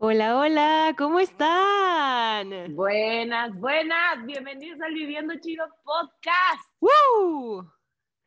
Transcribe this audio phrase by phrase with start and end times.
[0.00, 2.50] Hola, hola, ¿cómo están?
[2.74, 6.62] Buenas, buenas, bienvenidos al Viviendo Chido Podcast.
[6.80, 7.68] ¡Woo!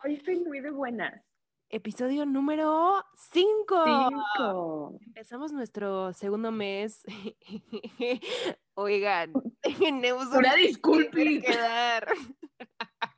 [0.03, 1.23] Hoy estoy muy de buenas.
[1.69, 3.85] Episodio número 5.
[3.85, 4.97] Cinco.
[5.05, 7.03] Empezamos nuestro segundo mes.
[8.73, 9.31] Oigan,
[9.61, 11.11] tenemos Una disculpa.
[11.11, 12.07] que quedar.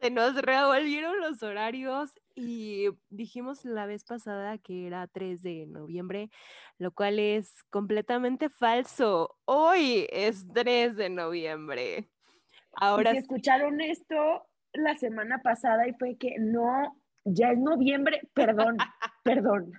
[0.00, 2.10] Se nos revolvieron los horarios
[2.46, 6.30] y dijimos la vez pasada que era 3 de noviembre,
[6.78, 9.36] lo cual es completamente falso.
[9.44, 12.08] Hoy es 3 de noviembre.
[12.72, 18.76] Ahora Si escucharon esto la semana pasada y fue que no, ya es noviembre, perdón,
[19.24, 19.72] perdón.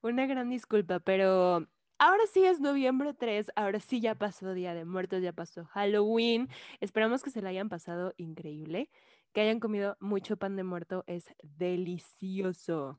[0.00, 1.66] Una gran disculpa, pero
[1.98, 6.48] ahora sí es noviembre 3, ahora sí ya pasó Día de Muertos, ya pasó Halloween.
[6.80, 8.90] Esperamos que se la hayan pasado increíble,
[9.36, 12.98] que hayan comido mucho pan de muerto, es delicioso.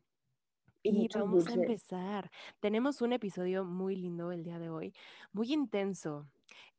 [0.83, 2.29] Y Y vamos a empezar.
[2.59, 4.93] Tenemos un episodio muy lindo el día de hoy,
[5.33, 6.29] muy intenso.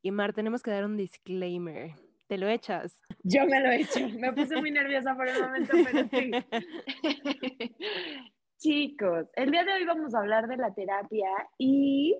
[0.01, 1.91] Y Mar, tenemos que dar un disclaimer.
[2.27, 3.01] ¿Te lo echas?
[3.23, 6.31] Yo me lo he hecho, me puse muy nerviosa por el momento, pero sí.
[8.59, 12.17] Chicos, el día de hoy vamos a hablar de la terapia y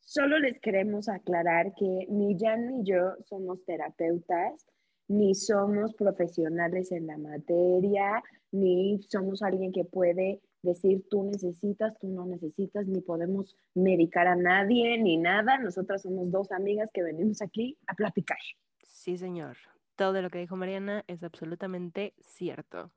[0.00, 4.64] solo les queremos aclarar que ni Jan ni yo somos terapeutas,
[5.08, 12.08] ni somos profesionales en la materia, ni somos alguien que puede decir tú necesitas, tú
[12.08, 15.58] no necesitas, ni podemos medicar a nadie, ni nada.
[15.58, 18.38] Nosotras somos dos amigas que venimos aquí a platicar.
[18.82, 19.56] Sí, señor.
[19.94, 22.90] Todo lo que dijo Mariana es absolutamente cierto.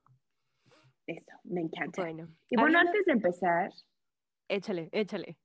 [1.06, 2.02] Eso, me encanta.
[2.02, 3.72] Bueno, Y bueno, hablando- antes de empezar,
[4.48, 5.38] échale, échale.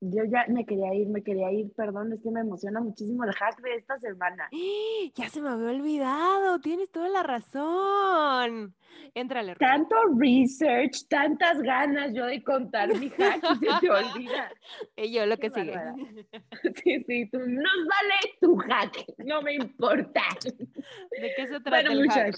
[0.00, 3.32] Yo ya me quería ir, me quería ir, perdón, es que me emociona muchísimo el
[3.32, 4.48] hack de esta semana.
[5.14, 8.74] Ya se me había olvidado, tienes toda la razón.
[9.14, 9.66] Éntrale, Rubí.
[9.66, 14.52] Tanto research, tantas ganas yo de contar mi hack y se te olvida.
[14.96, 15.74] Y yo lo Qué que sigue.
[16.84, 20.22] Sí, sí, tú, nos vale tu hack, no me importa.
[20.44, 22.36] ¿De qué se trata Bueno, el hack?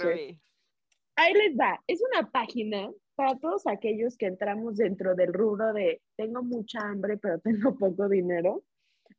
[1.17, 2.89] Ahí les va, es una página
[3.23, 8.09] para todos aquellos que entramos dentro del rubro de tengo mucha hambre pero tengo poco
[8.09, 8.65] dinero,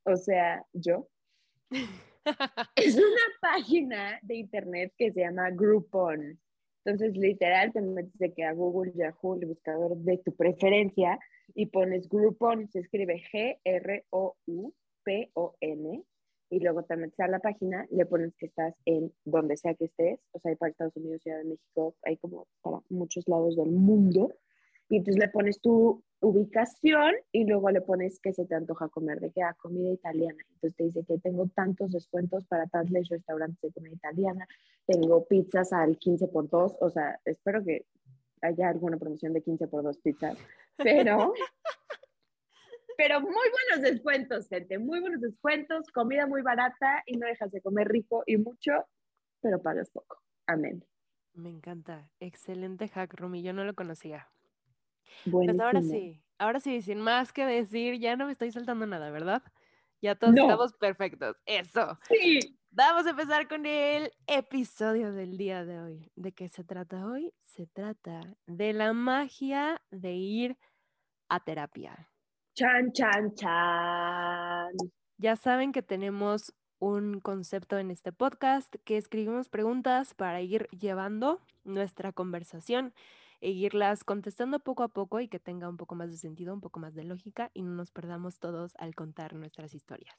[0.03, 1.07] o sea, yo.
[2.75, 6.37] Es una página de internet que se llama Groupon.
[6.83, 11.17] Entonces, literal, te metes de que a Google, Yahoo, el buscador de tu preferencia,
[11.53, 14.03] y pones Groupon, se escribe G-R-O-U-P-O-N,
[16.49, 19.85] y luego te metes a la página, le pones que estás en donde sea que
[19.85, 22.47] estés, o sea, hay para Estados Unidos, Ciudad de México, hay como
[23.03, 24.33] muchos lados del mundo,
[24.89, 29.19] y entonces le pones tu ubicación y luego le pones que se te antoja comer,
[29.19, 30.41] de que ah, comida italiana.
[30.53, 34.47] Entonces te dice que tengo tantos descuentos para tales restaurantes de comida italiana,
[34.85, 37.85] tengo pizzas al 15 por 2, o sea, espero que
[38.41, 40.37] haya alguna promoción de 15 por 2 pizzas,
[40.77, 41.33] pero...
[42.95, 47.59] Pero muy buenos descuentos, gente, muy buenos descuentos, comida muy barata y no dejas de
[47.59, 48.85] comer rico y mucho,
[49.41, 50.21] pero pagas poco.
[50.45, 50.85] Amén.
[51.33, 52.09] Me encanta.
[52.19, 53.41] Excelente hack, Rumi.
[53.41, 54.29] Yo no lo conocía.
[55.25, 55.57] Buenísimo.
[55.57, 59.09] Pues ahora sí, ahora sí, sin más que decir, ya no me estoy saltando nada,
[59.11, 59.43] ¿verdad?
[60.01, 60.43] Ya todos No.
[60.43, 61.37] estamos perfectos.
[61.45, 61.97] Eso.
[62.09, 66.11] Sí, Vamos a empezar con el episodio del día de hoy.
[66.15, 67.31] ¿De qué se trata hoy?
[67.43, 70.57] Se trata de la magia de ir
[71.29, 72.09] a terapia.
[72.55, 74.71] Chan, chan, chan.
[75.17, 81.39] Ya saben que tenemos un concepto en este podcast que escribimos preguntas para ir llevando
[81.63, 82.93] nuestra conversación
[83.39, 86.59] e irlas contestando poco a poco y que tenga un poco más de sentido, un
[86.59, 90.13] poco más de lógica y no nos perdamos todos al contar nuestras historias.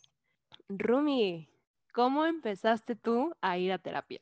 [0.70, 1.50] Rumi,
[1.92, 4.20] ¿cómo empezaste tú a ir a terapia?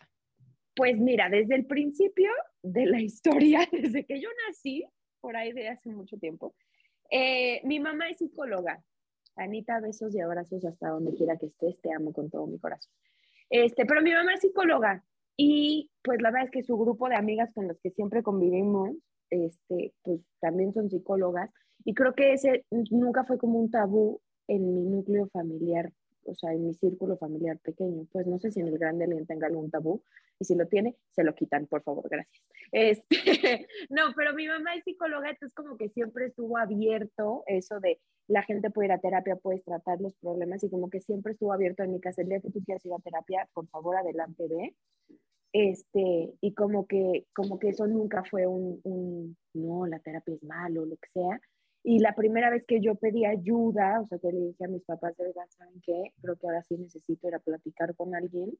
[0.74, 4.84] Pues mira, desde el principio de la historia, desde que yo nací,
[5.20, 6.56] por ahí de hace mucho tiempo,
[7.08, 8.82] eh, mi mamá es psicóloga.
[9.36, 12.92] Anita, besos y abrazos hasta donde quiera que estés, te amo con todo mi corazón.
[13.50, 15.04] Este, pero mi mamá es psicóloga
[15.36, 18.90] y pues la verdad es que su grupo de amigas con las que siempre convivimos,
[19.30, 21.50] este, pues también son psicólogas
[21.84, 25.92] y creo que ese nunca fue como un tabú en mi núcleo familiar,
[26.24, 28.06] o sea, en mi círculo familiar pequeño.
[28.12, 30.02] Pues no sé si en el grande alguien tenga algún tabú
[30.38, 32.44] y si lo tiene, se lo quitan, por favor, gracias.
[32.72, 33.06] Este,
[33.90, 38.42] no, pero mi mamá es psicóloga, entonces como que siempre estuvo abierto eso de la
[38.42, 41.82] gente puede ir a terapia, puedes tratar los problemas y como que siempre estuvo abierto
[41.82, 44.74] en mi casa el día que tú quieras ir a terapia, por favor, adelante ve.
[45.52, 50.42] Este, y como que, como que eso nunca fue un, un, no, la terapia es
[50.42, 51.40] malo, lo que sea.
[51.84, 54.84] Y la primera vez que yo pedí ayuda, o sea, que le dije a mis
[54.84, 56.12] papás, oigan, ¿saben qué?
[56.20, 58.56] Creo que ahora sí necesito ir a platicar con alguien,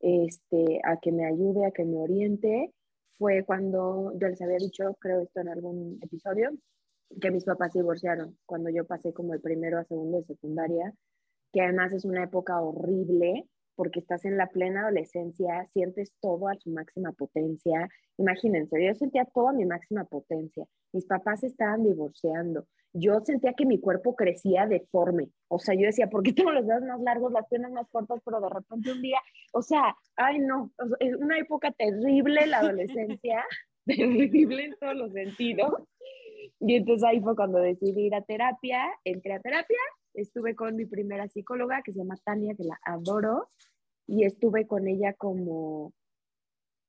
[0.00, 2.72] este, a que me ayude, a que me oriente.
[3.16, 6.50] Fue cuando yo les había dicho, creo esto en algún episodio,
[7.20, 10.92] que mis papás se divorciaron cuando yo pasé como el primero a segundo de secundaria,
[11.52, 13.46] que además es una época horrible
[13.78, 17.88] porque estás en la plena adolescencia, sientes todo a su máxima potencia.
[18.16, 20.66] Imagínense, yo sentía toda mi máxima potencia.
[20.92, 22.66] Mis papás estaban divorciando.
[22.92, 25.28] Yo sentía que mi cuerpo crecía deforme.
[25.46, 28.20] O sea, yo decía, ¿por qué tengo los dedos más largos, las piernas más cortas?
[28.24, 29.20] Pero de repente un día,
[29.52, 33.44] o sea, ay no, es una época terrible la adolescencia,
[33.86, 35.72] terrible en todos los sentidos.
[36.58, 39.78] Y entonces ahí fue cuando decidí ir a terapia, entré a terapia,
[40.20, 43.48] estuve con mi primera psicóloga que se llama Tania, que la adoro,
[44.06, 45.92] y estuve con ella como,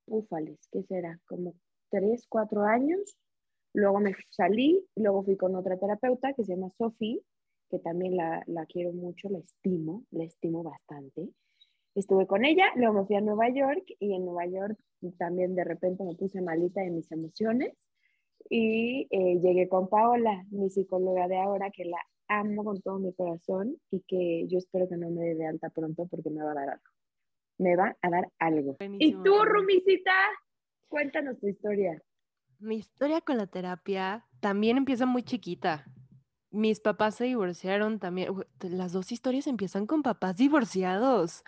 [0.06, 1.20] ufales, ¿qué será?
[1.26, 1.54] Como
[1.90, 3.18] tres, cuatro años.
[3.74, 7.22] Luego me salí, luego fui con otra terapeuta que se llama Sophie,
[7.70, 11.30] que también la, la quiero mucho, la estimo, la estimo bastante.
[11.94, 14.80] Estuve con ella, luego me fui a Nueva York y en Nueva York
[15.18, 17.74] también de repente me puse malita de mis emociones
[18.50, 22.00] y eh, llegué con Paola, mi psicóloga de ahora, que la
[22.30, 25.70] amo con todo mi corazón y que yo espero que no me dé de alta
[25.70, 26.84] pronto porque me va a dar algo.
[27.58, 28.78] Me va a dar algo.
[29.00, 30.14] ¿Y tú, Rumisita?
[30.88, 32.02] Cuéntanos tu historia.
[32.60, 35.86] Mi historia con la terapia también empieza muy chiquita.
[36.52, 38.34] Mis papás se divorciaron también.
[38.62, 41.44] Las dos historias empiezan con papás divorciados.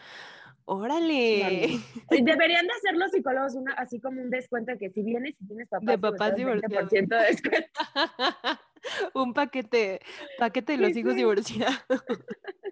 [0.65, 1.79] Órale.
[2.09, 5.67] Deberían de hacer los psicólogos una, así como un descuento que si vienes y tienes
[5.69, 6.89] papás, de papás divorciados.
[6.89, 7.67] de descuento.
[9.13, 10.01] un paquete,
[10.37, 12.03] paquete de los hijos divorciados.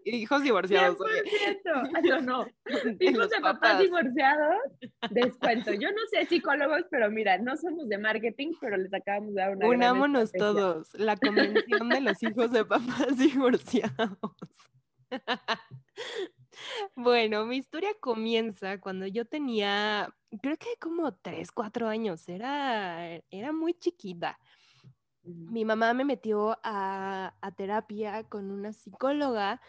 [0.06, 0.98] hijos divorciados.
[0.98, 2.10] 100%.
[2.10, 2.48] No, no.
[3.00, 3.80] Hijos de papás.
[3.80, 4.58] divorciados,
[5.12, 5.74] descuento.
[5.74, 9.56] Yo no sé psicólogos, pero mira, no somos de marketing, pero les acabamos de dar
[9.56, 9.68] una.
[9.68, 10.90] Unámonos todos.
[10.94, 14.18] La convención de los hijos de papás divorciados.
[16.96, 23.52] Bueno, mi historia comienza cuando yo tenía, creo que como 3, 4 años, era, era
[23.52, 24.38] muy chiquita.
[25.24, 29.62] Mi mamá me metió a, terapia con una psicóloga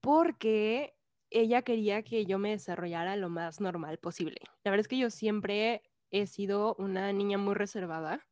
[0.00, 0.94] porque
[1.30, 4.40] ella quería que yo me desarrollara lo más normal posible.
[4.64, 8.26] La verdad es que yo siempre he sido una niña muy reservada.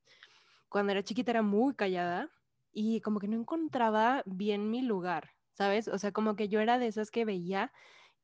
[0.68, 2.30] Cuando era chiquita era muy callada
[2.72, 5.34] y como que no encontraba bien mi lugar.
[5.54, 5.88] ¿sabes?
[5.88, 7.72] O sea, como que yo era de esas que veía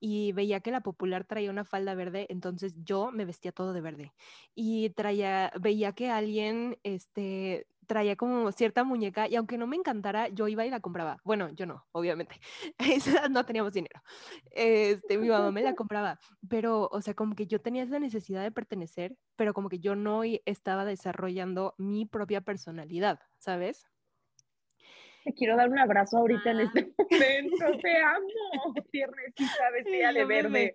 [0.01, 3.81] y veía que la popular traía una falda verde, entonces yo me vestía todo de
[3.81, 4.13] verde.
[4.55, 10.29] Y traía, veía que alguien, este, traía como cierta muñeca y aunque no me encantara,
[10.29, 11.17] yo iba y la compraba.
[11.25, 12.37] Bueno, yo no, obviamente.
[13.33, 14.01] no teníamos dinero.
[14.53, 16.17] Este, mi mamá me la compraba,
[16.49, 19.97] pero, o sea, como que yo tenía esa necesidad de pertenecer, pero como que yo
[19.97, 23.89] no estaba desarrollando mi propia personalidad, ¿sabes?
[25.25, 27.79] Te quiero dar un abrazo ahorita en este momento.
[27.83, 30.75] Te amo, tiernecita vestida de verde.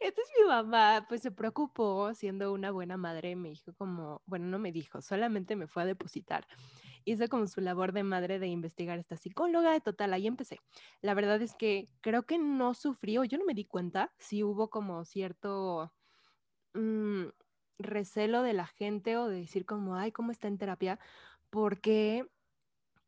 [0.00, 4.46] Esta es mi mamá, pues se preocupó siendo una buena madre, me dijo como, bueno,
[4.46, 6.46] no me dijo, solamente me fue a depositar.
[7.04, 10.58] Hizo como su labor de madre de investigar esta psicóloga, total, ahí empecé.
[11.00, 14.70] La verdad es que creo que no sufrió, yo no me di cuenta si hubo
[14.70, 15.92] como cierto
[16.74, 17.24] mm,
[17.78, 20.98] recelo de la gente o de decir como, ay, ¿cómo está en terapia?
[21.50, 22.26] Porque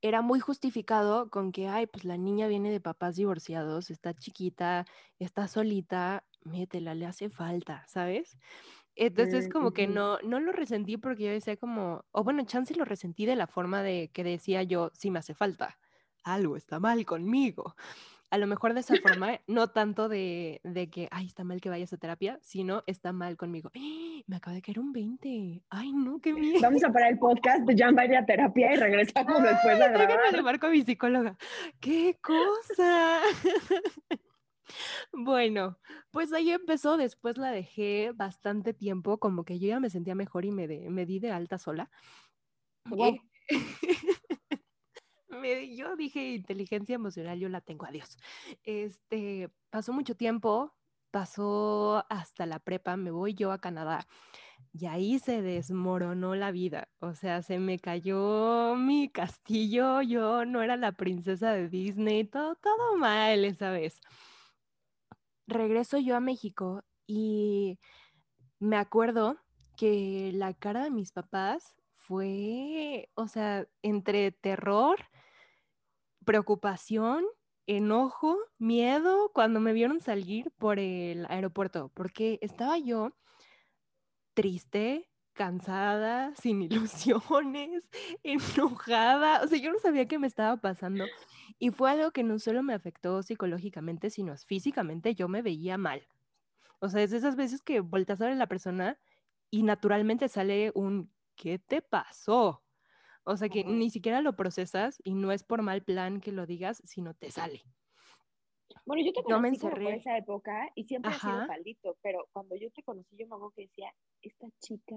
[0.03, 4.85] era muy justificado con que, ay, pues la niña viene de papás divorciados, está chiquita,
[5.19, 8.39] está solita, métela, le hace falta, ¿sabes?
[8.97, 12.85] Entonces como que no, no lo resentí porque yo decía como, o bueno, chance lo
[12.85, 15.79] resentí de la forma de que decía yo, sí me hace falta,
[16.23, 17.75] algo está mal conmigo
[18.35, 21.69] a lo mejor de esa forma, no tanto de, de, que, ay, está mal que
[21.69, 23.71] vayas a terapia, sino está mal conmigo.
[23.77, 24.23] ¡Ah!
[24.27, 25.63] Me acaba de caer un 20.
[25.71, 26.59] Ay, no, qué miedo.
[26.61, 29.89] Vamos a parar el podcast, ya va a ir a terapia y regresamos después a
[29.89, 30.33] grabar.
[30.33, 31.37] le marco a mi psicóloga.
[31.79, 33.21] ¡Qué cosa!
[35.13, 35.79] bueno,
[36.11, 40.45] pues ahí empezó, después la dejé bastante tiempo, como que yo ya me sentía mejor
[40.45, 41.91] y me, me di de alta sola.
[42.87, 43.19] Wow.
[45.77, 48.17] yo dije inteligencia emocional, yo la tengo, adiós.
[48.63, 50.75] Este, pasó mucho tiempo,
[51.11, 54.07] pasó hasta la prepa, me voy yo a Canadá
[54.73, 60.63] y ahí se desmoronó la vida, o sea, se me cayó mi castillo, yo no
[60.63, 64.01] era la princesa de Disney, todo, todo mal esa vez.
[65.47, 67.79] Regreso yo a México y
[68.59, 69.39] me acuerdo
[69.77, 74.99] que la cara de mis papás fue, o sea, entre terror
[76.25, 77.25] preocupación,
[77.67, 83.15] enojo, miedo cuando me vieron salir por el aeropuerto, porque estaba yo
[84.35, 87.91] triste, cansada, sin ilusiones,
[88.25, 91.11] enojada, o sea, yo no sabía qué me estaba pasando
[91.59, 96.09] y fue algo que no solo me afectó psicológicamente, sino físicamente, yo me veía mal.
[96.81, 98.99] O sea, es esas veces que volteas a ver a la persona
[99.51, 102.65] y naturalmente sale un ¿qué te pasó?
[103.25, 103.71] O sea que Ajá.
[103.71, 107.31] ni siquiera lo procesas y no es por mal plan que lo digas, sino te
[107.31, 107.63] sale.
[108.87, 110.01] Bueno, yo te me conocí como por encerré.
[110.01, 111.47] esa época y siempre ha sido Ajá.
[111.47, 114.97] faldito, pero cuando yo te conocí, yo me acuerdo que decía, esta chica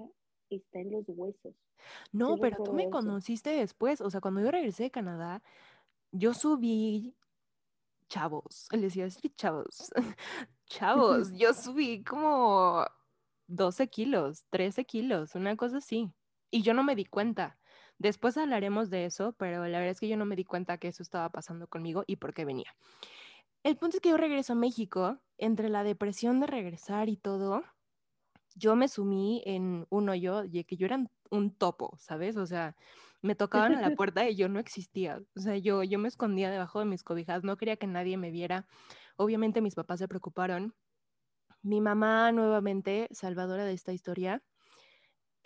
[0.56, 1.54] está en los huesos.
[2.12, 2.90] No, pero tú me eso.
[2.90, 4.00] conociste después.
[4.00, 5.42] O sea, cuando yo regresé de Canadá,
[6.12, 7.14] yo subí
[8.08, 8.68] chavos.
[8.72, 9.90] Le decía así, chavos.
[10.66, 12.84] Chavos, yo subí como
[13.46, 16.12] 12 kilos, 13 kilos, una cosa así.
[16.50, 17.58] Y yo no me di cuenta.
[17.98, 20.88] Después hablaremos de eso, pero la verdad es que yo no me di cuenta que
[20.88, 22.72] eso estaba pasando conmigo y por qué venía.
[23.64, 27.64] El punto es que yo regreso a México, entre la depresión de regresar y todo,
[28.58, 32.36] yo me sumí en un hoyo y que yo era un topo, ¿sabes?
[32.36, 32.76] O sea,
[33.22, 35.22] me tocaban a la puerta y yo no existía.
[35.36, 38.30] O sea, yo, yo me escondía debajo de mis cobijas, no quería que nadie me
[38.30, 38.66] viera.
[39.16, 40.74] Obviamente mis papás se preocuparon.
[41.62, 44.42] Mi mamá, nuevamente, salvadora de esta historia,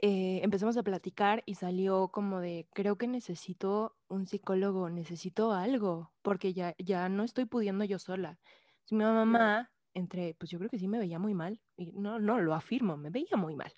[0.04, 6.12] eh, empezamos a platicar y salió como de, creo que necesito un psicólogo, necesito algo,
[6.22, 8.38] porque ya, ya no estoy pudiendo yo sola.
[8.90, 12.40] Mi mamá, entre, pues yo creo que sí me veía muy mal, y no, no
[12.40, 13.72] lo afirmo, me veía muy mal.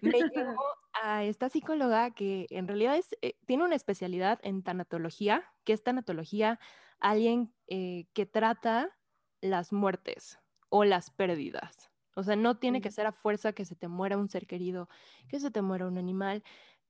[0.00, 0.62] Me llevó
[1.02, 5.82] a esta psicóloga que en realidad es, eh, tiene una especialidad en tanatología, que es
[5.82, 6.58] tanatología,
[6.98, 8.96] alguien eh, que trata
[9.40, 10.38] las muertes
[10.68, 11.90] o las pérdidas.
[12.14, 14.88] O sea, no tiene que ser a fuerza que se te muera un ser querido,
[15.28, 16.42] que se te muera un animal.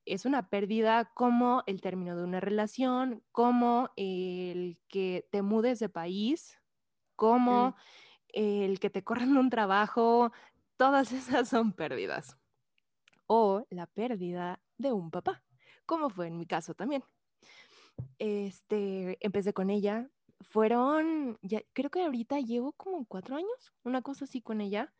[0.05, 5.89] Es una pérdida como el término de una relación, como el que te mudes de
[5.89, 6.57] país,
[7.15, 7.75] como
[8.33, 10.31] el que te corran de un trabajo.
[10.81, 12.39] Todas esas son pérdidas.
[13.27, 15.43] O la pérdida de un papá,
[15.85, 17.03] como fue en mi caso también.
[18.17, 20.09] Este, empecé con ella.
[20.39, 24.91] Fueron, ya, creo que ahorita llevo como cuatro años, una cosa así con ella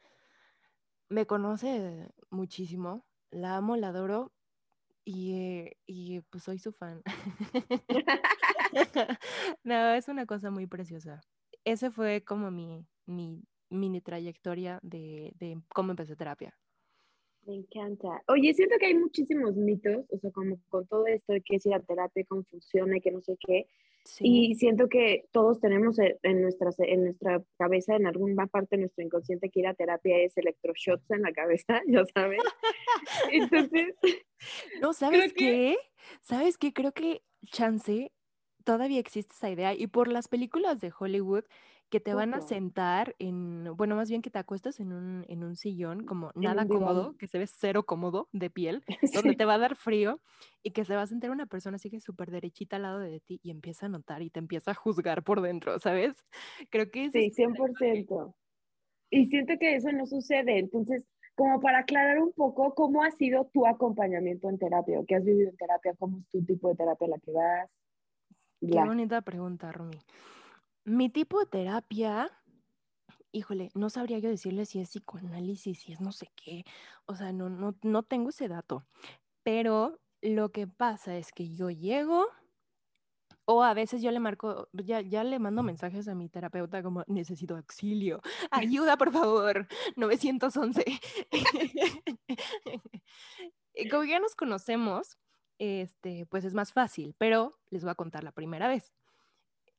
[1.10, 4.32] me conoce muchísimo, la amo, la adoro
[5.04, 7.02] y, eh, y pues soy su fan.
[9.64, 11.22] no, es una cosa muy preciosa.
[11.66, 16.56] Ese fue como mi, mi mini trayectoria de, de cómo empecé terapia.
[17.48, 18.22] Me encanta.
[18.28, 21.66] Oye, siento que hay muchísimos mitos, o sea, como con todo esto de que es
[21.66, 23.66] ir a terapia, cómo funciona y que no sé qué.
[24.06, 24.24] Sí.
[24.52, 28.82] Y siento que todos tenemos e- en nuestra, en nuestra cabeza, en alguna parte de
[28.82, 32.40] nuestro inconsciente, que ir a terapia es electroshots en la cabeza, ya sabes.
[33.32, 33.96] Entonces,
[34.82, 35.78] No, ¿sabes creo que- qué?
[36.22, 36.74] ¿Sabes qué?
[36.74, 38.12] Creo que chance
[38.64, 41.44] todavía existe esa idea y por las películas de Hollywood
[41.92, 45.44] que te van a sentar en, bueno, más bien que te acuestas en un, en
[45.44, 48.84] un sillón como nada cómodo, que se ve cero cómodo de piel,
[49.14, 49.38] donde Sí.
[49.38, 50.22] te va a dar frío
[50.64, 53.20] y que se va a sentar una persona así que súper derechita al lado de
[53.20, 56.16] ti y empieza a notar y te empieza a juzgar por dentro, ¿sabes?
[56.72, 58.08] Creo que Sí, es lenguaje.
[58.08, 58.36] 100%.
[59.12, 60.60] Y siento que eso no sucede.
[60.60, 61.06] Entonces,
[61.36, 65.00] como para aclarar un poco, ¿cómo ha sido tu acompañamiento en terapia?
[65.00, 65.94] ¿O qué has vivido en terapia?
[66.00, 67.70] ¿Cómo es tu tipo de terapia a la que vas?
[68.72, 69.98] Qué bonita pregunta, Rumi.
[70.86, 72.32] Mi tipo de terapia,
[73.32, 76.64] híjole, no sabría yo decirle si es psicoanálisis, si es no sé qué.
[77.06, 78.86] O sea, no, no, no tengo ese dato.
[79.44, 82.28] Pero lo que pasa es que yo llego,
[83.46, 87.04] o a veces yo le marco, ya, ya le mando mensajes a mi terapeuta como
[87.08, 88.22] necesito auxilio,
[88.52, 90.86] ayuda por favor, 911.
[93.74, 95.18] Y como ya nos conocemos,
[95.60, 98.92] este, pues es más fácil, pero les voy a contar la primera vez.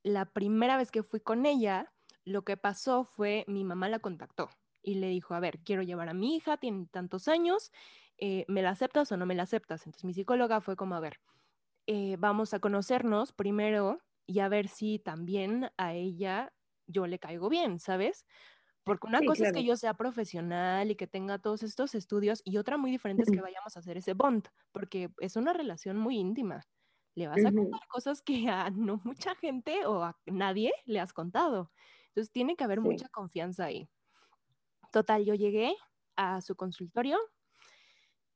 [0.03, 1.93] La primera vez que fui con ella,
[2.25, 4.51] lo que pasó fue mi mamá la contactó
[4.83, 7.71] y le dijo, a ver, quiero llevar a mi hija, tiene tantos años,
[8.19, 9.87] eh, ¿me la aceptas o no me la aceptas?
[9.87, 11.21] Entonces mi psicóloga fue como, a ver,
[11.87, 16.55] eh, vamos a conocernos primero y a ver si también a ella
[16.87, 18.27] yo le caigo bien, ¿sabes?
[18.85, 22.43] Porque una Sí, cosa es que yo sea profesional y que tenga todos estos estudios
[22.45, 25.99] y otra muy diferente es que vayamos a hacer ese bond, porque es una relación
[25.99, 26.63] muy íntima.
[27.15, 31.13] Le vas a contar cosas que a no mucha gente o a nadie le has
[31.13, 31.73] contado.
[32.09, 32.83] Entonces tiene que haber Sí.
[32.83, 33.89] mucha confianza ahí.
[34.93, 35.75] Total, yo llegué
[36.17, 37.19] a su consultorio,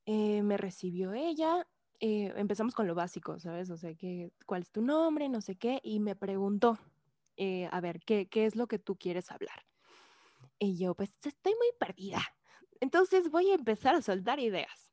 [0.06, 1.66] eh, me recibió ella,
[2.00, 3.70] eh, empezamos con lo básico, ¿sabes?
[3.70, 5.28] O sea, que, ¿cuál es tu nombre?
[5.28, 6.78] No sé qué, y me preguntó,
[7.36, 9.66] eh, a ver, ¿qué, ¿qué es lo que tú quieres hablar?
[10.58, 12.22] Y yo, pues estoy muy perdida.
[12.80, 14.85] Entonces voy a empezar a soltar ideas.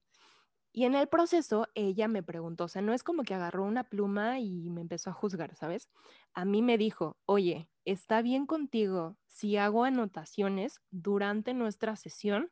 [0.76, 3.84] Y en el proceso ella me preguntó, o sea, no es como que agarró una
[3.84, 5.88] pluma y me empezó a juzgar, ¿sabes?
[6.34, 12.50] A mí me dijo, oye, ¿está bien contigo si hago anotaciones durante nuestra sesión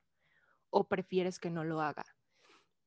[0.69, 2.05] o prefieres que no lo haga?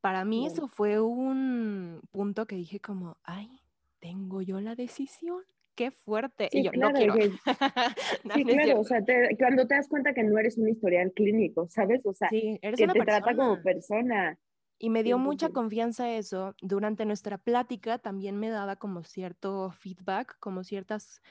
[0.01, 3.61] Para mí eso fue un punto que dije como, ay,
[3.99, 5.43] tengo yo la decisión.
[5.75, 6.49] Qué fuerte.
[6.53, 7.15] Sí, y yo, claro, no quiero.
[8.25, 10.69] No, Sí, no claro, o sea, te- cuando te das cuenta que no eres un
[10.69, 12.03] historial clínico, ¿sabes?
[12.07, 13.21] O sea, Sí, eres que una te persona.
[13.25, 14.39] trata como persona.
[14.79, 16.55] Y me dio mucha confianza eso.
[16.61, 21.23] Durante nuestra plática también me daba como cierto feedback, como ciertas,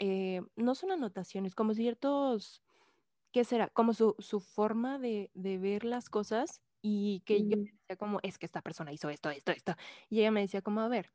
[0.00, 2.62] eh, no son anotaciones, como ciertos,
[3.32, 3.68] ¿qué será?
[3.68, 8.38] Como su, su forma de, de, ver las cosas y que yo decía como, es
[8.38, 9.74] que esta persona hizo esto, esto, esto.
[10.08, 11.12] Y ella me decía como, a ver,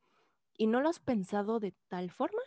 [0.57, 2.41] ¿y no lo has pensado de tal forma?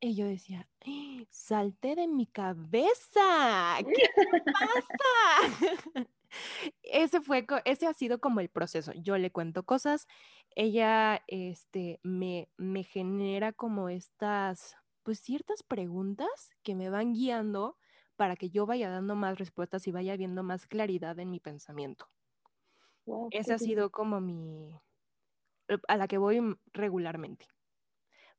[0.00, 1.24] Y yo decía, ¡Ah!
[1.30, 4.06] salté de mi cabeza, ¿qué
[4.52, 6.06] pasa?
[6.82, 8.92] ese fue, ese ha sido como el proceso.
[8.94, 10.06] Yo le cuento cosas,
[10.54, 17.76] ella, este, me, me genera como estas, pues ciertas preguntas que me van guiando
[18.16, 22.08] para que yo vaya dando más respuestas y vaya viendo más claridad en mi pensamiento.
[23.30, 24.80] Ese ha sido como mi,
[25.68, 26.40] eh, a la que voy
[26.72, 27.46] regularmente.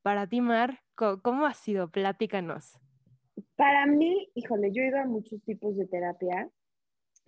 [0.02, 1.90] Para ti, Mar, ¿cómo ha sido?
[1.90, 2.78] Platícanos.
[3.56, 6.50] Para mí, híjole, yo he ido a muchos tipos de terapia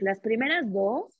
[0.01, 1.17] las primeras dos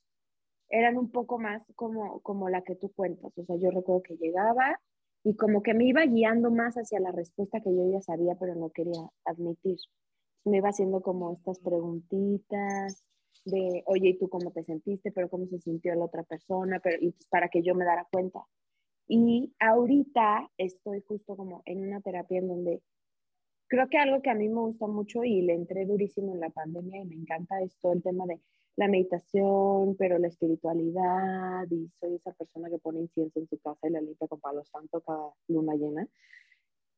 [0.69, 3.31] eran un poco más como, como la que tú cuentas.
[3.37, 4.79] O sea, yo recuerdo que llegaba
[5.23, 8.55] y como que me iba guiando más hacia la respuesta que yo ya sabía, pero
[8.55, 9.77] no quería admitir.
[10.45, 13.03] Me iba haciendo como estas preguntitas
[13.45, 15.11] de, oye, ¿y tú cómo te sentiste?
[15.11, 18.07] Pero cómo se sintió la otra persona, pero y pues para que yo me dara
[18.11, 18.43] cuenta.
[19.07, 22.81] Y ahorita estoy justo como en una terapia en donde
[23.67, 26.49] creo que algo que a mí me gusta mucho y le entré durísimo en la
[26.49, 28.39] pandemia y me encanta es todo el tema de
[28.77, 33.87] la meditación, pero la espiritualidad, y soy esa persona que pone incienso en su casa
[33.87, 36.07] y la limpia con palo santo cada luna llena.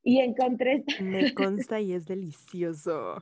[0.06, 0.84] Y encontré...
[1.00, 3.22] Me consta y es delicioso.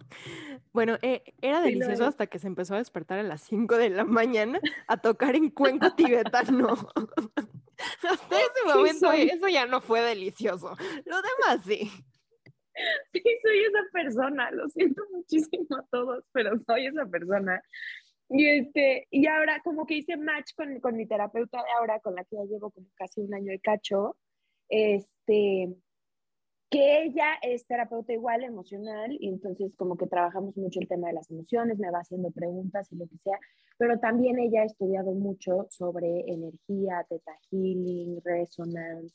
[0.73, 4.03] Bueno, eh, era delicioso hasta que se empezó a despertar a las 5 de la
[4.03, 6.69] mañana a tocar en cuenco tibetano.
[6.69, 10.75] hasta ese momento eso ya no fue delicioso.
[11.05, 11.89] Lo demás sí.
[13.13, 14.49] Sí, soy esa persona.
[14.51, 17.61] Lo siento muchísimo a todos, pero soy esa persona
[18.31, 22.15] y, este, y ahora como que hice match con, con mi terapeuta de ahora, con
[22.15, 24.15] la que ya llevo como casi un año de cacho,
[24.69, 25.75] este,
[26.69, 31.15] que ella es terapeuta igual emocional y entonces como que trabajamos mucho el tema de
[31.15, 33.37] las emociones, me va haciendo preguntas y lo que sea,
[33.77, 39.13] pero también ella ha estudiado mucho sobre energía, teta healing, resonance,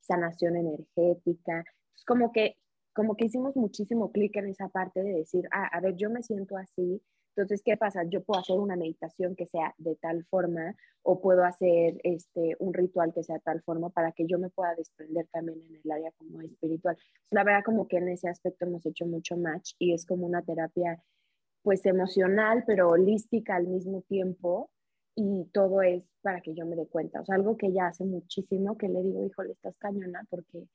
[0.00, 1.64] sanación energética.
[1.96, 2.56] Es como que
[2.98, 6.20] como que hicimos muchísimo clic en esa parte de decir, ah, a ver, yo me
[6.20, 7.00] siento así,
[7.38, 8.02] entonces, ¿qué pasa?
[8.02, 12.74] Yo puedo hacer una meditación que sea de tal forma o puedo hacer este, un
[12.74, 15.90] ritual que sea de tal forma para que yo me pueda desprender también en el
[15.92, 16.98] área como espiritual.
[17.30, 20.42] La verdad como que en ese aspecto hemos hecho mucho match y es como una
[20.42, 21.00] terapia
[21.62, 24.68] pues emocional pero holística al mismo tiempo
[25.14, 27.20] y todo es para que yo me dé cuenta.
[27.20, 30.66] O sea, algo que ella hace muchísimo que le digo, híjole, estás cañona porque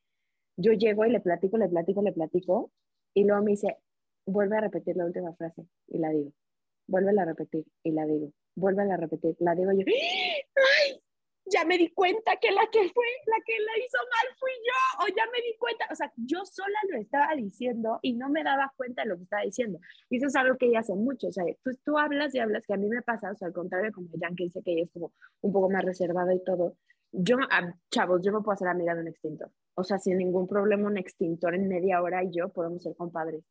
[0.55, 2.71] yo llego y le platico, le platico, le platico
[3.13, 3.79] y luego me dice,
[4.25, 6.31] vuelve a repetir la última frase y la digo
[6.93, 11.01] vuelve a repetir y la digo, vuelve a repetir, la digo yo, ¡ay!
[11.45, 15.03] Ya me di cuenta que la que fue, la que la hizo mal fui yo,
[15.03, 18.43] o ya me di cuenta, o sea, yo sola lo estaba diciendo y no me
[18.43, 19.79] daba cuenta de lo que estaba diciendo.
[20.09, 22.65] Y eso es algo que ella hace mucho, o sea, pues tú hablas y hablas,
[22.65, 24.83] que a mí me pasa, o sea, al contrario, como Jan que dice que ella
[24.83, 26.77] es como un poco más reservada y todo,
[27.11, 27.37] yo,
[27.91, 30.97] chavos, yo me puedo hacer amiga de un extintor, o sea, sin ningún problema un
[30.97, 33.43] extintor en media hora y yo podemos ser compadres.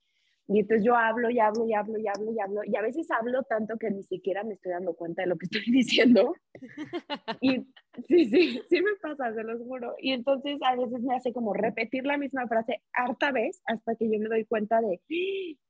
[0.52, 2.60] Y entonces yo hablo y hablo y hablo y hablo y hablo.
[2.64, 5.46] Y a veces hablo tanto que ni siquiera me estoy dando cuenta de lo que
[5.50, 6.34] estoy diciendo.
[7.40, 7.66] Y
[8.06, 9.94] sí, sí, sí me pasa, se los juro.
[9.98, 14.10] Y entonces a veces me hace como repetir la misma frase harta vez hasta que
[14.10, 15.00] yo me doy cuenta de,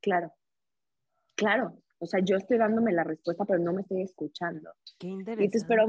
[0.00, 0.32] claro,
[1.34, 1.78] claro.
[1.98, 4.70] O sea, yo estoy dándome la respuesta, pero no me estoy escuchando.
[4.98, 5.66] Qué interesante.
[5.68, 5.86] pero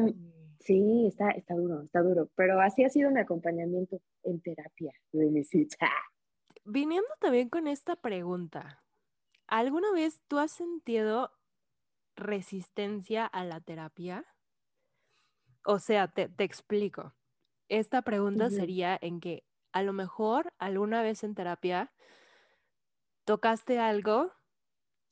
[0.60, 2.30] sí, está, está duro, está duro.
[2.36, 5.90] Pero así ha sido mi acompañamiento en terapia de mi cita
[6.66, 8.83] viniendo también con esta pregunta,
[9.48, 11.32] ¿alguna vez tú has sentido
[12.16, 14.26] resistencia a la terapia?
[15.66, 17.14] O sea, te, explico.
[17.70, 21.92] Esta pregunta sería en que a lo mejor alguna vez en terapia
[23.26, 24.32] tocaste algo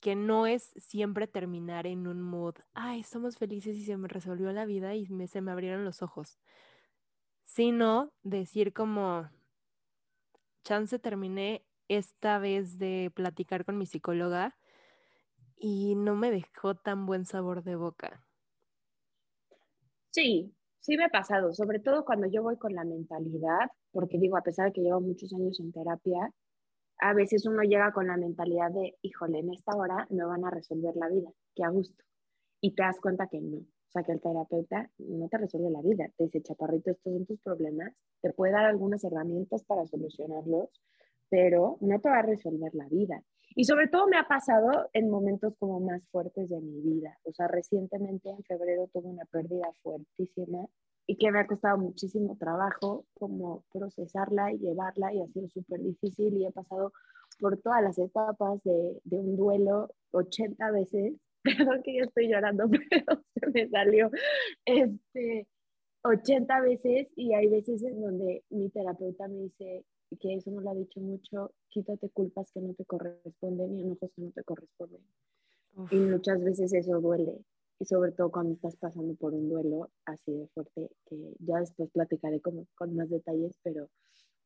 [0.00, 4.50] que no es siempre terminar en un mood, ay, somos felices y se me resolvió
[4.52, 6.40] la vida y me, se me abrieron los ojos,
[7.44, 9.30] sino decir como,
[10.64, 11.64] chance terminé
[11.96, 14.56] esta vez de platicar con mi psicóloga
[15.56, 18.24] y no me dejó tan buen sabor de boca.
[20.10, 24.36] Sí, sí me ha pasado, sobre todo cuando yo voy con la mentalidad, porque digo,
[24.36, 26.32] a pesar de que llevo muchos años en terapia,
[26.98, 30.50] a veces uno llega con la mentalidad de, híjole, en esta hora me van a
[30.50, 32.04] resolver la vida, qué a gusto.
[32.60, 33.58] Y te das cuenta que no.
[33.58, 36.08] O sea, que el terapeuta no te resuelve la vida.
[36.16, 37.92] Te dice, chaparrito, estos son tus problemas.
[38.22, 40.70] Te puede dar algunas herramientas para solucionarlos,
[41.32, 43.22] pero no te va a resolver la vida.
[43.56, 47.18] Y sobre todo me ha pasado en momentos como más fuertes de mi vida.
[47.24, 50.68] O sea, recientemente en febrero tuve una pérdida fuertísima
[51.06, 55.80] y que me ha costado muchísimo trabajo como procesarla y llevarla y ha sido súper
[55.80, 56.92] difícil y he pasado
[57.40, 61.14] por todas las etapas de, de, un duelo 80 veces.
[61.42, 64.10] Perdón que yo estoy llorando, pero se me salió
[64.66, 65.48] este,
[66.04, 69.84] 80 veces y hay veces en donde mi terapeuta me dice
[70.20, 74.10] que eso no lo ha dicho mucho, quítate culpas que no te corresponden y enojos
[74.14, 75.00] que no te corresponden.
[75.90, 77.42] Y muchas veces eso duele
[77.82, 81.90] y sobre todo cuando estás pasando por un duelo así de fuerte, que ya después
[81.90, 83.88] platicaré con, con más detalles, pero,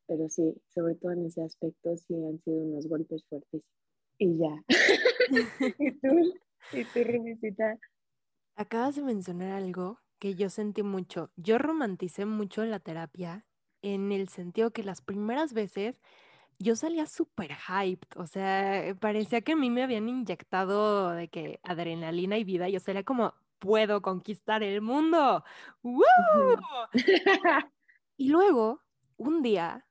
[0.07, 3.63] pero sí, sobre todo en ese aspecto sí han sido unos golpes fuertes.
[4.19, 4.65] Y ya.
[5.79, 6.35] ¿Y tú?
[6.73, 7.63] ¿Y tú?
[8.55, 11.31] Acabas de mencionar algo que yo sentí mucho.
[11.37, 13.47] Yo romanticé mucho la terapia
[13.83, 16.01] en el sentido que las primeras veces
[16.59, 21.61] yo salía súper hyped, o sea, parecía que a mí me habían inyectado de que
[21.63, 25.45] adrenalina y vida, yo salía como, puedo conquistar el mundo.
[25.83, 26.03] ¡Woo!
[28.17, 28.83] y luego,
[29.17, 29.87] un día,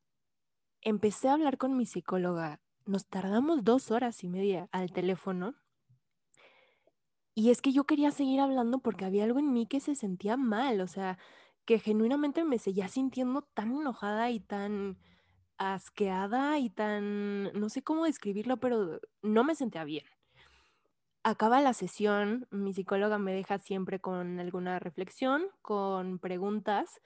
[0.82, 5.56] empecé a hablar con mi psicóloga, nos tardamos dos horas y media al teléfono.
[7.36, 10.38] Y es que yo quería seguir hablando porque había algo en mí que se sentía
[10.38, 11.20] mal, o sea,
[11.66, 14.98] que genuinamente me seguía sintiendo tan enojada y tan
[15.58, 20.06] asqueada y tan, no sé cómo describirlo, pero no me sentía bien.
[21.24, 27.02] Acaba la sesión, mi psicóloga me deja siempre con alguna reflexión, con preguntas,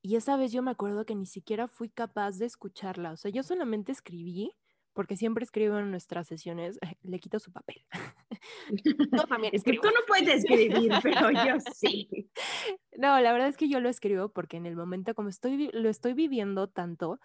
[0.00, 3.30] y esa vez yo me acuerdo que ni siquiera fui capaz de escucharla, o sea,
[3.32, 4.52] yo solamente escribí,
[4.92, 7.84] porque siempre escribo en nuestras sesiones, le quito su papel.
[9.12, 12.08] Yo también es que tú no puedes escribir, pero yo sí.
[12.98, 15.88] No, la verdad es que yo lo escribo porque en el momento como estoy, lo
[15.88, 17.20] estoy viviendo tanto,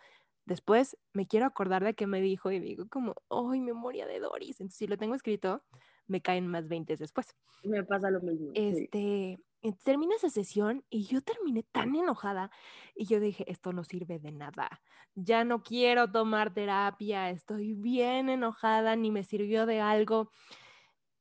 [0.48, 4.62] Después me quiero acordar de qué me dijo y digo como, ¡ay, memoria de Doris!
[4.62, 5.62] Entonces, si lo tengo escrito,
[6.08, 7.36] me caen más 20 después.
[7.66, 8.52] Me pasa lo mismo.
[8.54, 9.40] Este,
[9.84, 12.52] termina esa sesión y yo terminé tan enojada
[12.96, 14.82] y yo dije, esto no sirve de nada.
[15.16, 20.32] Ya no quiero tomar terapia, estoy bien enojada, ni me sirvió de algo.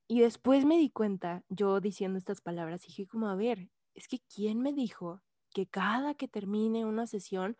[0.09, 4.20] Y después me di cuenta, yo diciendo estas palabras, dije como, a ver, es que
[4.33, 5.22] ¿quién me dijo
[5.53, 7.57] que cada que termine una sesión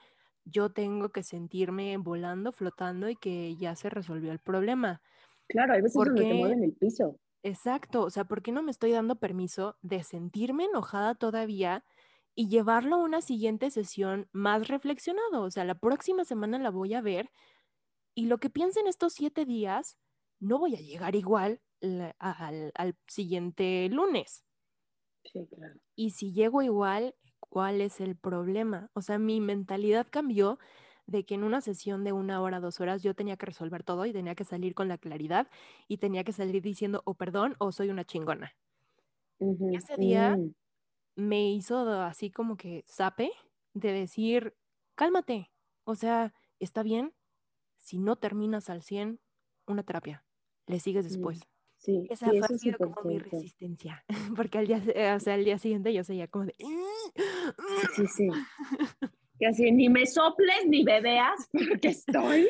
[0.47, 5.03] yo tengo que sentirme volando, flotando y que ya se resolvió el problema.
[5.49, 7.19] Claro, hay veces donde te mueven el piso.
[7.47, 11.85] Exacto, o sea, ¿por qué no me estoy dando permiso de sentirme enojada todavía
[12.35, 15.43] y llevarlo a una siguiente sesión más reflexionado?
[15.43, 17.31] O sea, la próxima semana la voy a ver
[18.15, 19.99] y lo que piense en estos siete días,
[20.41, 21.61] no voy a llegar igual
[22.19, 24.45] al, al siguiente lunes.
[25.25, 25.79] Sí, claro.
[25.95, 28.91] Y si llego igual, cuál es el problema.
[28.95, 30.59] O sea, mi mentalidad cambió
[31.07, 34.07] de que en una sesión de una hora, dos horas, yo tenía que resolver todo
[34.07, 35.49] y tenía que salir con la claridad
[35.89, 38.55] y tenía que salir diciendo o perdón o soy una chingona.
[39.73, 40.55] ese día mm.
[41.17, 43.31] me hizo así como que sape
[43.75, 44.55] de decir,
[44.95, 45.51] cálmate,
[45.85, 47.15] o sea, está bien
[47.79, 49.21] si no terminas al 100
[49.67, 50.25] una terapia,
[50.67, 51.09] le sigues mm.
[51.09, 51.41] después.
[51.79, 54.05] Sí, Esa fue sido como mi resistencia,
[54.37, 54.83] porque al día,
[55.15, 56.55] o sea, al día siguiente yo seguía como de...
[57.95, 58.29] Sí, sí.
[59.39, 62.49] Que así, ni me soples ni bebeas, porque estoy...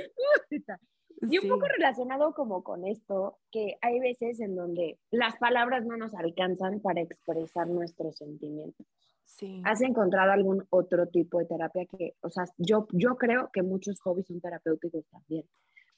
[1.28, 5.96] Y un poco relacionado como con esto, que hay veces en donde las palabras no
[5.96, 8.86] nos alcanzan para expresar nuestros sentimientos.
[9.24, 9.62] Sí.
[9.64, 13.98] ¿Has encontrado algún otro tipo de terapia que, o sea, yo, yo creo que muchos
[14.00, 15.46] hobbies son terapéuticos también?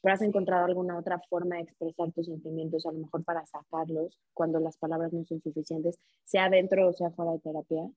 [0.01, 4.19] pero has encontrado alguna otra forma de expresar tus sentimientos, a lo mejor para sacarlos
[4.33, 7.91] cuando las palabras no son suficientes, sea dentro o sea fuera de terapia?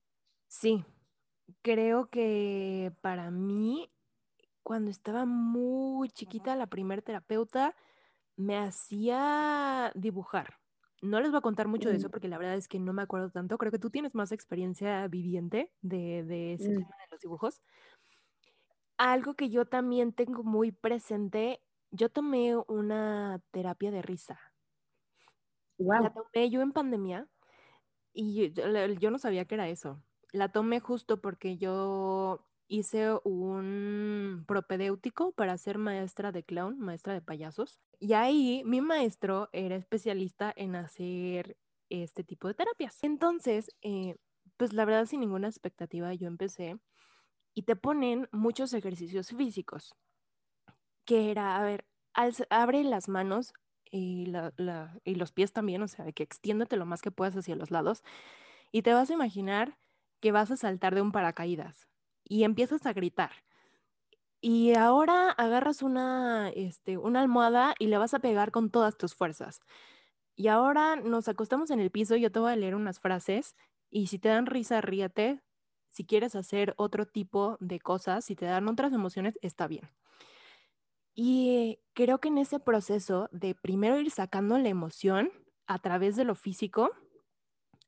[0.48, 0.84] Sí,
[1.62, 3.90] creo que para mí,
[4.62, 7.74] cuando estaba muy chiquita, la primer terapeuta
[8.36, 10.58] me hacía dibujar.
[11.02, 12.10] No les voy a contar mucho de eso mm.
[12.10, 13.58] porque la verdad es que no me acuerdo tanto.
[13.58, 16.74] Creo que tú tienes más experiencia viviente de, de ese mm.
[16.74, 17.60] tema de los dibujos.
[18.96, 21.60] Algo que yo también tengo muy presente
[21.92, 24.40] yo tomé una terapia de risa.
[25.78, 27.28] La tomé yo en pandemia
[28.12, 30.02] y yo, no sabía que era eso.
[30.32, 37.20] La tomé justo porque yo hice un propedéutico para ser maestra de clown, maestra de
[37.20, 37.78] payasos.
[38.00, 41.56] Y ahí mi maestro era especialista en hacer
[41.90, 42.98] este tipo de terapias.
[43.02, 44.16] Entonces, eh,
[44.56, 46.78] pues la verdad sin ninguna expectativa yo empecé
[47.54, 49.94] y te ponen muchos ejercicios físicos
[51.04, 51.84] que era, a ver,
[52.50, 53.52] abre las manos
[53.90, 54.32] y,
[55.04, 58.02] los pies también, o sea, que extiéndete lo más que puedas hacia los lados
[58.70, 59.78] y te vas a imaginar
[60.22, 61.88] que vas a saltar de un paracaídas
[62.24, 63.32] y empiezas a gritar.
[64.44, 69.14] y ahora agarras una, este, una almohada y le vas a pegar con todas tus
[69.14, 69.60] fuerzas.
[70.36, 73.56] Y ahora nos acostamos en el piso, yo te voy a leer unas frases
[73.90, 75.42] y si te dan risa, ríete.
[75.90, 79.90] Si quieres hacer otro tipo de cosas, si te dan otras emociones, está bien.
[81.14, 85.30] Y creo que en ese proceso de primero ir sacando la emoción
[85.66, 86.90] a través de lo físico,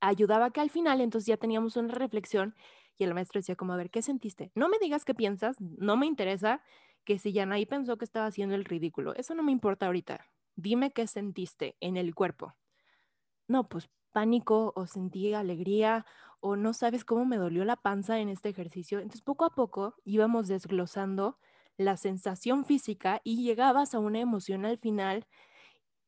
[0.08, 2.54] ayudaba que al final entonces ya teníamos una reflexión
[2.96, 4.52] y el maestro decía como, a ver, ¿qué sentiste?
[4.54, 6.62] No me digas qué piensas, no me interesa
[7.04, 10.26] que si Yanaí pensó que estaba haciendo el ridículo, eso no me importa ahorita.
[10.56, 12.54] Dime qué sentiste en el cuerpo.
[13.48, 16.06] No, pues pánico o sentí alegría
[16.40, 18.98] o no sabes cómo me dolió la panza en este ejercicio.
[18.98, 21.38] Entonces poco a poco íbamos desglosando
[21.76, 25.26] la sensación física y llegabas a una emoción al final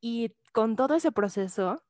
[0.00, 1.82] y con todo ese proceso,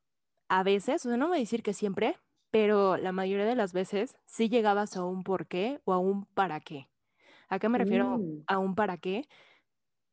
[0.49, 2.19] a veces, o sea, no voy a decir que siempre,
[2.51, 6.27] pero la mayoría de las veces sí llegabas a un por qué o a un
[6.27, 6.91] para qué.
[7.49, 9.29] ¿A qué me refiero Mm, a un para qué?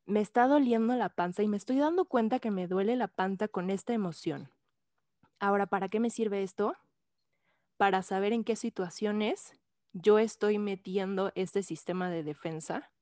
[0.06, 3.48] Me está doliendo la panza y me estoy dando cuenta que me duele la panza
[3.48, 4.50] con esta emoción.
[5.40, 6.74] Ahora, ¿para qué me sirve esto?
[7.76, 9.52] Para saber en qué situaciones
[9.92, 12.92] yo estoy metiendo este sistema de defensa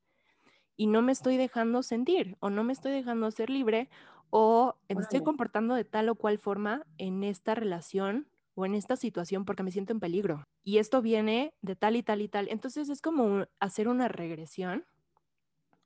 [0.77, 3.90] y no me estoy dejando sentir o no me estoy dejando ser libre
[4.35, 8.97] o me estoy comportando de tal o cual forma en esta relación o en esta
[8.97, 10.45] situación porque me siento en peligro.
[10.64, 12.49] Y esto viene de tal y tal y tal.
[12.49, 14.87] Entonces es como un- hacer una regresión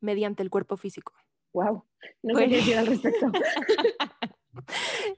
[0.01, 1.13] mediante el cuerpo físico.
[1.55, 1.85] Wow.
[2.23, 3.33] No sé Pues- qué decir al respecto.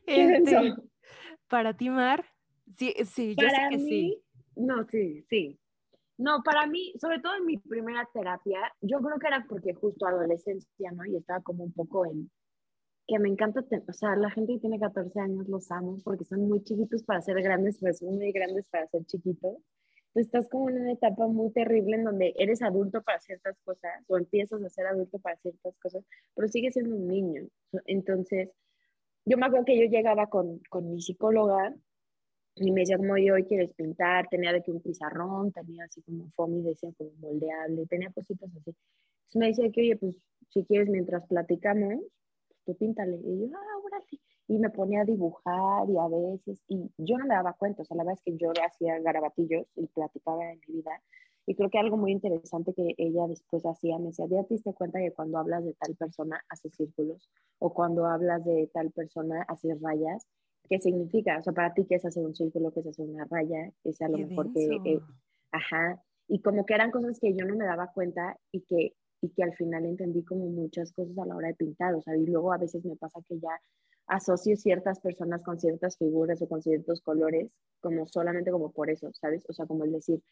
[0.06, 0.74] Este,
[1.48, 2.24] para ti, Mar,
[2.76, 4.22] sí, sí, yo sé Para que mí, sí.
[4.56, 5.58] no, sí, sí.
[6.16, 10.06] No, para mí, sobre todo en mi primera terapia, yo creo que era porque justo
[10.06, 11.04] adolescencia, ¿no?
[11.06, 12.28] Y estaba como un poco en
[13.08, 16.46] que me encanta, o sea, la gente que tiene 14 años los amo porque son
[16.46, 19.56] muy chiquitos para ser grandes, pero son muy grandes para ser chiquitos.
[20.12, 23.92] Tú estás como en una etapa muy terrible en donde eres adulto para ciertas cosas
[24.08, 27.48] o empiezas a ser adulto para ciertas cosas, pero sigues siendo un niño.
[27.86, 28.50] Entonces,
[29.24, 31.74] yo me acuerdo que yo llegaba con, con mi psicóloga
[32.56, 36.02] y me decía como, yo hoy quieres pintar, tenía de que un pizarrón, tenía así
[36.02, 38.74] como foamy, decía como moldeable, tenía cositas así.
[39.30, 40.14] Entonces me decía que, oye, pues
[40.50, 42.02] si quieres mientras platicamos,
[42.68, 43.16] tú píntale.
[43.16, 44.04] Y yo, ah, órale.
[44.46, 47.84] Y me ponía a dibujar y a veces, y yo no me daba cuenta, o
[47.84, 51.02] sea, la verdad es que yo hacía garabatillos y platicaba de mi vida.
[51.46, 54.74] Y creo que algo muy interesante que ella después hacía, me decía, ¿ya te diste
[54.74, 57.30] cuenta que cuando hablas de tal persona haces círculos?
[57.58, 60.26] O cuando hablas de tal persona haces rayas.
[60.68, 61.38] ¿Qué significa?
[61.38, 62.70] O sea, para ti, ¿qué es hacer un círculo?
[62.72, 63.72] ¿Qué es hacer una raya?
[63.84, 64.66] Es a lo mejor que...
[64.84, 65.00] eh,
[65.52, 66.02] ajá.
[66.26, 69.42] Y como que eran cosas que yo no me daba cuenta y que, y que
[69.42, 71.94] al final entendí como muchas cosas a la hora de pintar.
[71.94, 73.50] O sea, y luego a veces me pasa que ya
[74.06, 77.50] asocio ciertas personas con ciertas figuras o con ciertos colores
[77.80, 79.44] como solamente como por eso, ¿sabes?
[79.48, 80.22] O sea, como el decir,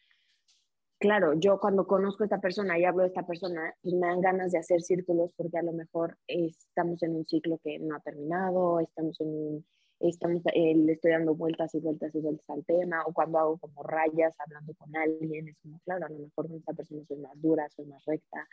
[0.99, 4.21] claro, yo cuando conozco a esta persona y hablo de esta persona, pues me dan
[4.21, 7.99] ganas de hacer círculos porque a lo mejor estamos en un ciclo que no ha
[7.99, 9.65] terminado, estamos en un,
[9.99, 13.57] estamos, eh, le estoy dando vueltas y vueltas y vueltas al tema, o cuando hago
[13.57, 17.17] como rayas hablando con alguien, es como, claro, a lo mejor con esta persona soy
[17.17, 18.47] más dura, soy más recta,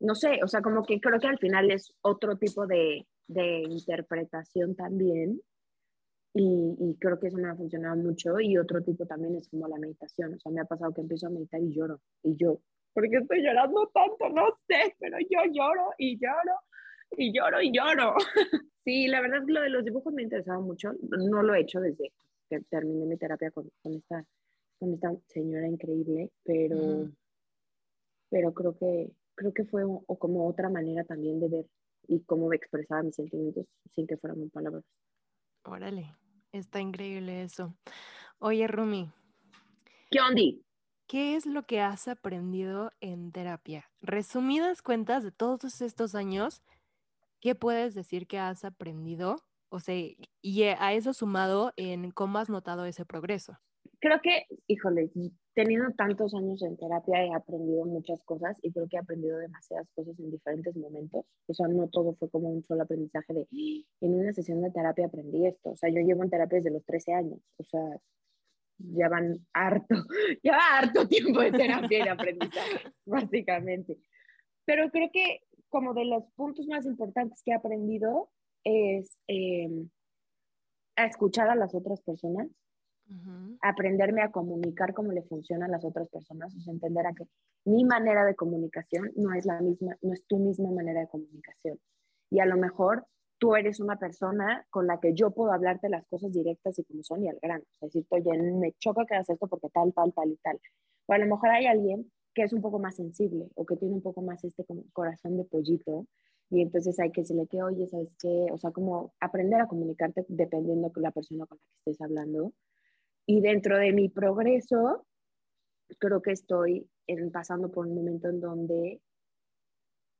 [0.00, 3.62] no sé, o sea, como que creo que al final es otro tipo de, de
[3.68, 5.40] interpretación también.
[6.36, 8.40] Y, y, creo que eso me ha funcionado mucho.
[8.40, 10.34] Y otro tipo también es como la meditación.
[10.34, 12.00] O sea, me ha pasado que empiezo a meditar y lloro.
[12.24, 12.60] Y yo,
[12.92, 14.28] ¿por qué estoy llorando tanto?
[14.30, 16.54] No sé, pero yo lloro y lloro
[17.12, 18.14] y lloro y lloro.
[18.84, 20.92] sí, la verdad lo de los dibujos me ha interesado mucho.
[21.02, 22.12] No lo he hecho desde
[22.48, 24.24] que terminé mi terapia con, con esta,
[24.78, 27.14] con esta señora increíble, pero, -huh.
[28.30, 31.66] pero creo que creo que fue o como otra manera también de ver
[32.06, 34.84] y cómo expresaba mis sentimientos sin que fueran palabras.
[35.64, 36.14] Órale,
[36.52, 37.74] está increíble eso.
[38.38, 39.10] Oye, Rumi.
[40.10, 40.42] ¿Qué onda?
[41.06, 43.90] ¿Qué es lo que has aprendido en terapia?
[44.00, 46.62] Resumidas cuentas de todos estos años,
[47.44, 49.36] ¿qué puedes decir que has aprendido?
[49.68, 49.94] O sea,
[50.40, 53.58] y a eso sumado en cómo has notado ese progreso.
[54.00, 55.10] Creo que, híjole,
[55.52, 59.86] teniendo tantos años en terapia he aprendido muchas cosas y creo que he aprendido demasiadas
[59.94, 61.26] cosas en diferentes momentos.
[61.46, 63.46] O sea, no todo fue como un solo aprendizaje de,
[64.00, 65.72] en una sesión de terapia aprendí esto.
[65.72, 67.40] O sea, yo llevo en terapia desde los 13 años.
[67.58, 68.00] O sea,
[68.78, 69.94] ya van harto,
[70.42, 73.98] ya va harto tiempo de terapia y de aprendizaje, básicamente.
[74.64, 75.40] Pero creo que
[75.74, 78.30] como de los puntos más importantes que he aprendido
[78.62, 79.68] es eh,
[80.94, 82.46] a escuchar a las otras personas,
[83.08, 83.58] uh -huh.
[83.60, 87.24] aprenderme a comunicar cómo le funcionan a las otras personas, o sea, entender a que
[87.64, 91.80] mi manera de comunicación no es la misma, no es tu misma manera de comunicación.
[92.30, 93.04] Y a lo mejor
[93.38, 97.02] tú eres una persona con la que yo puedo hablarte las cosas directas y como
[97.02, 97.64] son y al grano.
[97.64, 100.60] O sea, decirte, oye, me choca que hagas esto porque tal, tal, tal y tal.
[101.06, 103.94] O a lo mejor hay alguien que es un poco más sensible o que tiene
[103.94, 106.06] un poco más este corazón de pollito.
[106.50, 108.46] Y entonces hay que decirle que, oye, ¿sabes qué?
[108.52, 112.52] O sea, como aprender a comunicarte dependiendo con la persona con la que estés hablando.
[113.26, 115.06] Y dentro de mi progreso,
[115.98, 116.88] creo que estoy
[117.32, 119.00] pasando por un momento en donde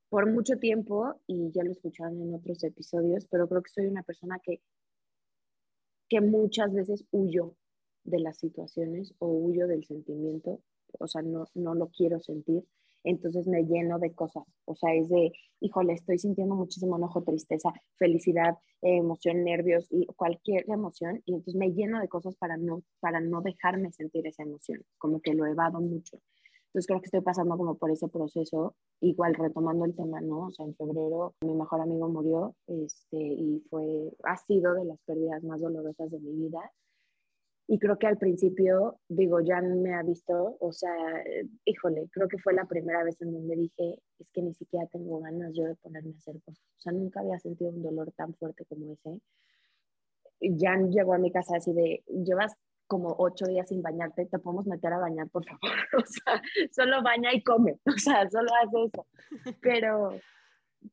[0.08, 4.04] por mucho tiempo, y ya lo escucharon en otros episodios, pero creo que soy una
[4.04, 4.62] persona que,
[6.08, 7.56] que muchas veces huyo
[8.04, 10.60] de las situaciones o huyo del sentimiento,
[10.98, 12.64] o sea, no, no lo quiero sentir,
[13.04, 17.70] entonces me lleno de cosas, o sea, es de, híjole, estoy sintiendo muchísimo enojo, tristeza,
[17.96, 23.20] felicidad, emoción, nervios y cualquier emoción, y entonces me lleno de cosas para no, para
[23.20, 26.18] no dejarme sentir esa emoción, como que lo evado mucho.
[26.74, 30.46] Entonces creo que estoy pasando como por ese proceso, igual retomando el tema, ¿no?
[30.46, 34.98] O sea, en febrero mi mejor amigo murió este, y fue, ha sido de las
[35.06, 36.58] pérdidas más dolorosas de mi vida.
[37.66, 40.94] Y creo que al principio, digo, ya me ha visto, o sea,
[41.64, 45.20] híjole, creo que fue la primera vez en donde dije, es que ni siquiera tengo
[45.20, 46.62] ganas yo de ponerme a hacer cosas.
[46.76, 49.18] O sea, nunca había sentido un dolor tan fuerte como ese.
[50.40, 52.52] Ya llegó a mi casa así de, llevas
[52.86, 55.60] como ocho días sin bañarte, te podemos meter a bañar, por favor.
[56.02, 59.06] O sea, solo baña y come, o sea, solo haz eso.
[59.62, 60.18] Pero,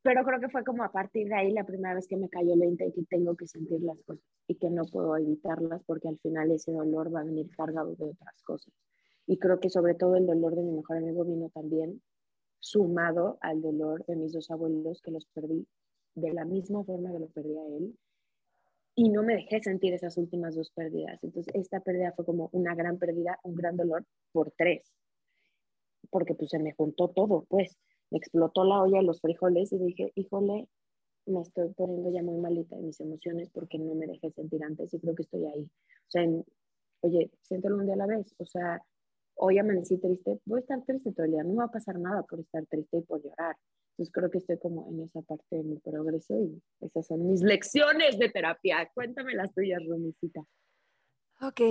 [0.01, 2.54] pero creo que fue como a partir de ahí la primera vez que me cayó
[2.54, 6.17] el y que tengo que sentir las cosas y que no puedo evitarlas porque al
[6.19, 8.73] final ese dolor va a venir cargado de otras cosas.
[9.27, 12.01] Y creo que sobre todo el dolor de mi mejor amigo vino también
[12.60, 15.67] sumado al dolor de mis dos abuelos que los perdí
[16.15, 17.95] de la misma forma que lo perdí a él
[18.95, 21.23] y no me dejé sentir esas últimas dos pérdidas.
[21.23, 24.93] Entonces, esta pérdida fue como una gran pérdida, un gran dolor por tres,
[26.10, 27.77] porque pues se me juntó todo, pues
[28.12, 30.67] me explotó la olla de los frijoles y dije, híjole,
[31.26, 34.93] me estoy poniendo ya muy malita de mis emociones porque no me dejé sentir antes
[34.93, 35.63] y creo que estoy ahí.
[35.63, 36.24] O sea,
[37.02, 38.34] oye, siéntelo un día a la vez.
[38.38, 38.82] O sea,
[39.36, 42.24] hoy amanecí triste, voy a estar triste todo el día, no va a pasar nada
[42.24, 43.56] por estar triste y por llorar.
[43.91, 47.41] Entonces creo que estoy como en esa parte de mi progreso y esas son mis
[47.41, 48.89] lecciones de terapia.
[48.93, 50.41] Cuéntame las tuyas, Romicita.
[51.41, 51.62] Ok,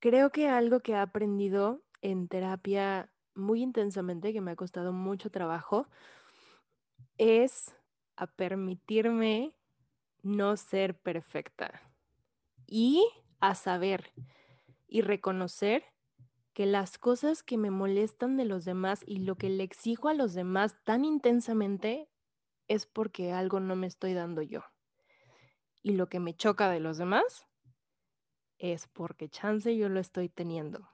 [0.00, 5.30] creo que algo que he aprendido en terapia muy intensamente, que me ha costado mucho
[5.30, 5.88] trabajo,
[7.16, 7.74] es
[8.16, 9.54] a permitirme
[10.22, 11.80] no ser perfecta
[12.66, 13.08] y
[13.40, 14.12] a saber
[14.88, 15.84] y reconocer
[16.52, 20.14] que las cosas que me molestan de los demás y lo que le exijo a
[20.14, 22.08] los demás tan intensamente
[22.66, 24.64] es porque algo no me estoy dando yo.
[25.82, 27.46] Y lo que me choca de los demás
[28.58, 30.90] es porque chance yo lo estoy teniendo.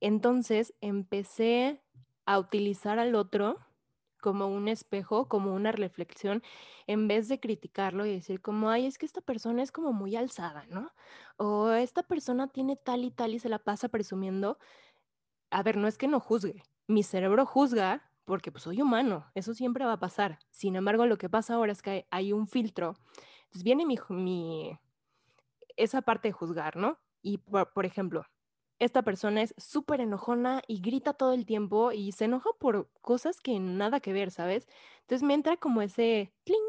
[0.00, 1.82] Entonces empecé
[2.26, 3.58] a utilizar al otro
[4.20, 6.42] como un espejo, como una reflexión,
[6.86, 10.16] en vez de criticarlo y decir como, ay, es que esta persona es como muy
[10.16, 10.92] alzada, ¿no?
[11.36, 14.58] O esta persona tiene tal y tal y se la pasa presumiendo.
[15.50, 19.54] A ver, no es que no juzgue, mi cerebro juzga porque pues soy humano, eso
[19.54, 20.38] siempre va a pasar.
[20.50, 22.94] Sin embargo, lo que pasa ahora es que hay, un filtro.
[23.44, 24.78] Entonces viene mi, mi,
[25.76, 26.98] esa parte de juzgar, ¿no?
[27.22, 28.26] Y por ejemplo,
[28.78, 33.40] esta persona es súper enojona y grita todo el tiempo y se enoja por cosas
[33.40, 34.68] que nada que ver, ¿sabes?
[35.00, 36.60] Entonces me entra como ese cling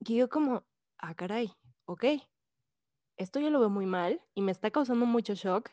[0.00, 0.64] y yo como,
[0.98, 1.52] ah, caray,
[1.86, 2.04] ok,
[3.16, 5.70] esto yo lo veo muy mal y me está causando mucho shock.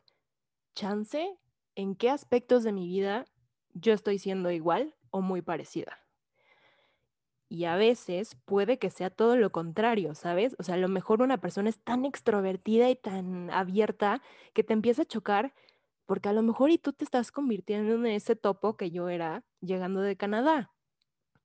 [0.76, 1.38] Chance,
[1.76, 3.26] ¿en qué aspectos de mi vida
[3.74, 6.01] yo estoy siendo igual o muy parecida?
[7.52, 10.56] Y a veces puede que sea todo lo contrario, ¿sabes?
[10.58, 14.22] O sea, a lo mejor una persona es tan extrovertida y tan abierta
[14.54, 15.54] que te empieza a chocar
[16.06, 19.44] porque a lo mejor y tú te estás convirtiendo en ese topo que yo era
[19.60, 20.72] llegando de Canadá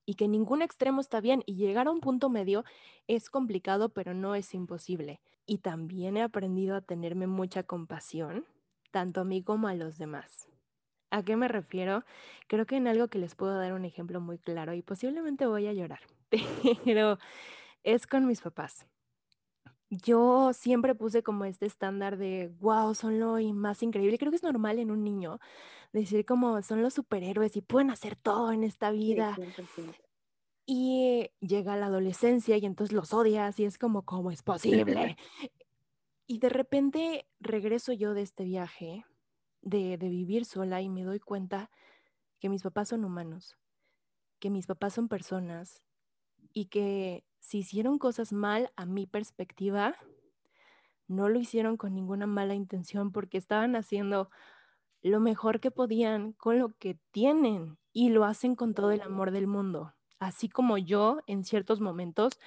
[0.05, 2.65] y que ningún extremo está bien y llegar a un punto medio
[3.09, 5.21] es complicado, pero no es imposible.
[5.45, 8.47] Y también he aprendido a tenerme mucha compasión,
[8.93, 10.47] tanto a mí como a los demás.
[11.11, 12.05] ¿A qué me refiero?
[12.49, 15.67] Creo que en algo que les puedo dar un ejemplo muy claro y posiblemente voy
[15.67, 16.01] a llorar,
[16.85, 17.19] pero
[17.83, 18.87] es con mis papás.
[19.89, 24.19] Yo siempre puse como este estándar de, wow, son lo más increíble.
[24.19, 25.39] Creo que es normal en un niño
[25.93, 29.37] decir como son los superhéroes y pueden hacer todo en esta vida.
[30.67, 35.17] y llega la adolescencia y entonces los odias y es como, ¿cómo es posible?
[36.27, 39.05] y de repente regreso yo de este viaje
[39.63, 41.71] de, vivir sola y me doy cuenta
[42.39, 43.57] que mis papás son humanos,
[44.39, 45.83] que mis papás son personas
[46.53, 49.97] y que si hicieron cosas mal a mi perspectiva,
[51.09, 54.31] no lo hicieron con ninguna mala intención porque estaban haciendo
[55.03, 59.31] lo mejor que podían con lo que tienen y lo hacen con todo el amor
[59.31, 59.95] del mundo.
[60.19, 62.39] Así como yo en ciertos momentos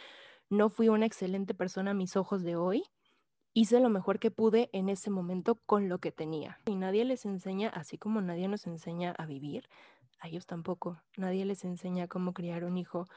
[0.50, 2.84] no fui una excelente persona a mis ojos de hoy,
[3.54, 6.60] hice lo mejor que pude en ese momento con lo que tenía.
[6.66, 9.68] Y nadie les enseña, así como nadie nos enseña a vivir,
[10.20, 11.02] a ellos tampoco.
[11.18, 13.08] Nadie les enseña cómo criar un hijo.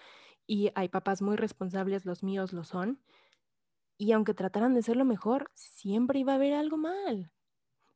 [0.46, 3.00] Y hay papás muy responsables, los míos lo son.
[3.98, 7.30] Y aunque trataran de ser lo mejor, siempre iba a haber algo mal.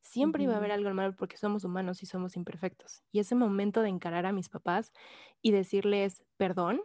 [0.03, 3.03] Siempre iba a haber algo mal porque somos humanos y somos imperfectos.
[3.11, 4.93] Y ese momento de encarar a mis papás
[5.43, 6.81] y decirles perdón,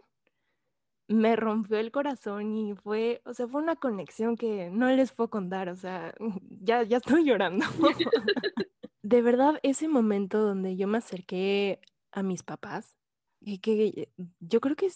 [1.08, 5.30] me rompió el corazón y fue, o sea, fue una conexión que no les puedo
[5.30, 6.14] contar, o sea,
[6.60, 7.66] ya, ya estoy llorando.
[9.02, 11.80] de verdad, ese momento donde yo me acerqué
[12.12, 12.96] a mis papás,
[13.44, 14.08] y que
[14.40, 14.90] yo creo que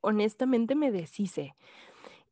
[0.00, 1.54] honestamente me deshice.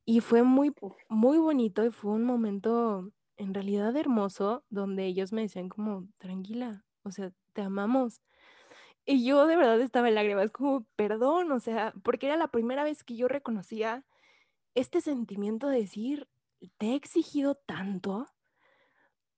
[0.05, 0.73] Y fue muy,
[1.09, 6.85] muy bonito y fue un momento en realidad hermoso donde ellos me decían como, tranquila,
[7.03, 8.23] o sea, te amamos.
[9.11, 12.85] Y yo de verdad estaba en lágrimas, como, perdón, o sea, porque era la primera
[12.85, 14.05] vez que yo reconocía
[14.75, 16.29] este sentimiento de decir,
[16.77, 18.27] te he exigido tanto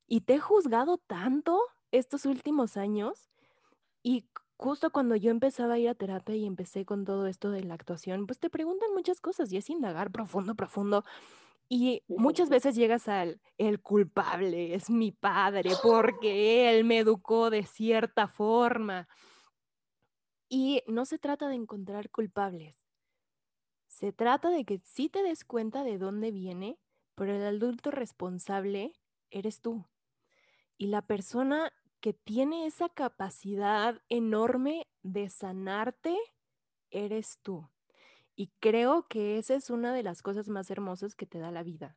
[0.08, 1.62] y te he juzgado tanto
[1.92, 3.30] estos últimos años
[4.02, 7.62] y justo cuando yo empezaba a ir a terapia y empecé con todo esto de
[7.62, 11.04] la actuación, pues te preguntan muchas cosas y es indagar profundo, profundo.
[11.68, 17.64] Y muchas veces llegas al, el culpable es mi padre porque él me educó de
[17.66, 19.06] cierta forma.
[20.52, 22.76] Y no se trata de encontrar culpables.
[23.86, 26.76] Se trata de que sí te des cuenta de dónde viene,
[27.14, 28.92] pero el adulto responsable
[29.30, 29.86] eres tú.
[30.76, 36.18] Y la persona que tiene esa capacidad enorme de sanarte
[36.90, 37.70] eres tú.
[38.34, 41.62] Y creo que esa es una de las cosas más hermosas que te da la
[41.62, 41.96] vida.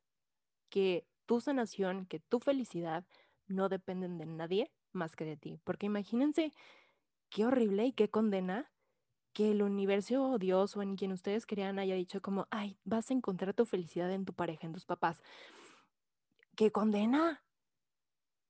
[0.69, 3.03] Que tu sanación, que tu felicidad
[3.47, 5.59] no dependen de nadie más que de ti.
[5.63, 6.53] Porque imagínense
[7.33, 8.71] qué horrible y qué condena
[9.33, 13.09] que el universo o Dios o en quien ustedes crean haya dicho como, ay, vas
[13.09, 15.23] a encontrar tu felicidad en tu pareja, en tus papás.
[16.55, 17.43] ¡Qué condena!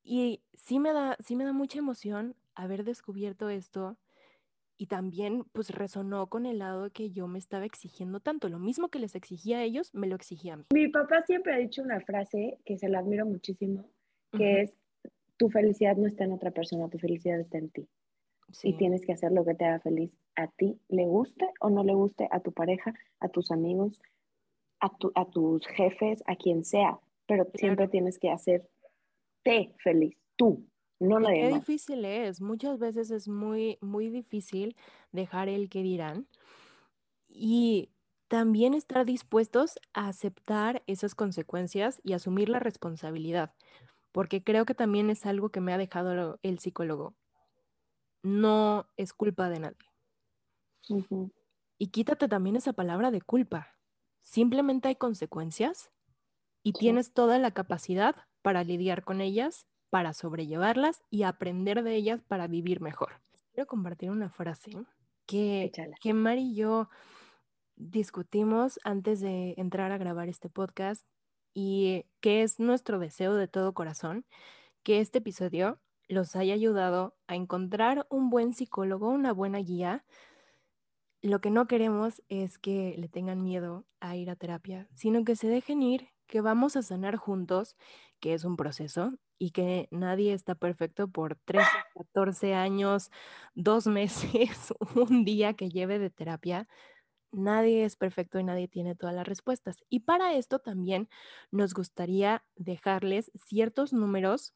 [0.04, 3.98] Y sí me da, sí me da mucha emoción haber descubierto esto
[4.78, 8.50] y también pues resonó con el lado que yo me estaba exigiendo tanto.
[8.50, 10.66] Lo mismo que les exigía a ellos, me lo exigía a mí.
[10.74, 13.90] Mi papá siempre ha dicho una frase que se la admiro muchísimo,
[14.34, 14.74] que es,
[15.38, 17.88] tu felicidad no está en otra persona, tu felicidad está en ti
[18.62, 21.84] y tienes que hacer lo que te haga feliz a ti, le guste o no
[21.84, 24.02] le guste a tu pareja, a tus amigos,
[24.80, 28.70] a, a tus jefes, a quien sea, pero siempre tienes que hacerte
[29.84, 30.66] feliz, tú,
[31.00, 34.76] no nadie qué difícil es, muchas veces es muy, muy difícil
[35.12, 36.28] dejar el que dirán
[37.28, 37.90] y
[38.28, 43.54] también estar dispuestos a aceptar esas consecuencias y asumir la responsabilidad,
[44.12, 47.16] porque creo que también es algo que me ha dejado el psicólogo
[48.24, 49.92] no es culpa de nadie.
[51.78, 53.76] Y quítate también esa palabra de culpa.
[54.22, 55.92] Simplemente hay consecuencias
[56.64, 62.22] y tienes toda la capacidad para lidiar con ellas, para sobrellevarlas y aprender de ellas
[62.28, 63.22] para vivir mejor.
[63.54, 64.72] Quiero compartir una frase
[65.26, 65.72] que,
[66.02, 66.90] que Mari y yo
[67.76, 71.06] discutimos antes de entrar a grabar este podcast
[71.54, 74.26] y que es nuestro deseo de todo corazón,
[74.84, 75.80] que este episodio
[76.14, 80.06] los haya ayudado a encontrar un buen psicólogo, una buena guía.
[81.22, 85.36] Lo que no queremos es que le tengan miedo a ir a terapia, sino que
[85.36, 87.76] se dejen ir, que vamos a sanar juntos,
[88.20, 93.12] que es un proceso y que nadie está perfecto por 13, 14 años,
[93.56, 96.68] dos meses, un día que lleve de terapia.
[97.34, 99.84] Nadie es perfecto y nadie tiene todas las respuestas.
[99.90, 101.10] Y para esto también
[101.52, 104.54] nos gustaría dejarles ciertos números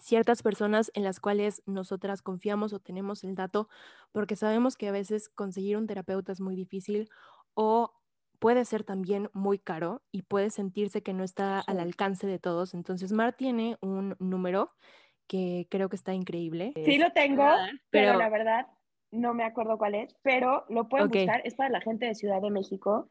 [0.00, 3.68] ciertas personas en las cuales nosotras confiamos o tenemos el dato,
[4.12, 7.08] porque sabemos que a veces conseguir un terapeuta es muy difícil
[7.54, 7.94] o
[8.38, 12.74] puede ser también muy caro y puede sentirse que no está al alcance de todos.
[12.74, 14.70] Entonces, Mar tiene un número
[15.26, 16.72] que creo que está increíble.
[16.84, 17.44] Sí lo tengo,
[17.90, 18.66] pero, la verdad
[19.10, 22.40] no me acuerdo cuál es, pero lo pueden buscar, es para la gente de Ciudad
[22.40, 23.08] de México.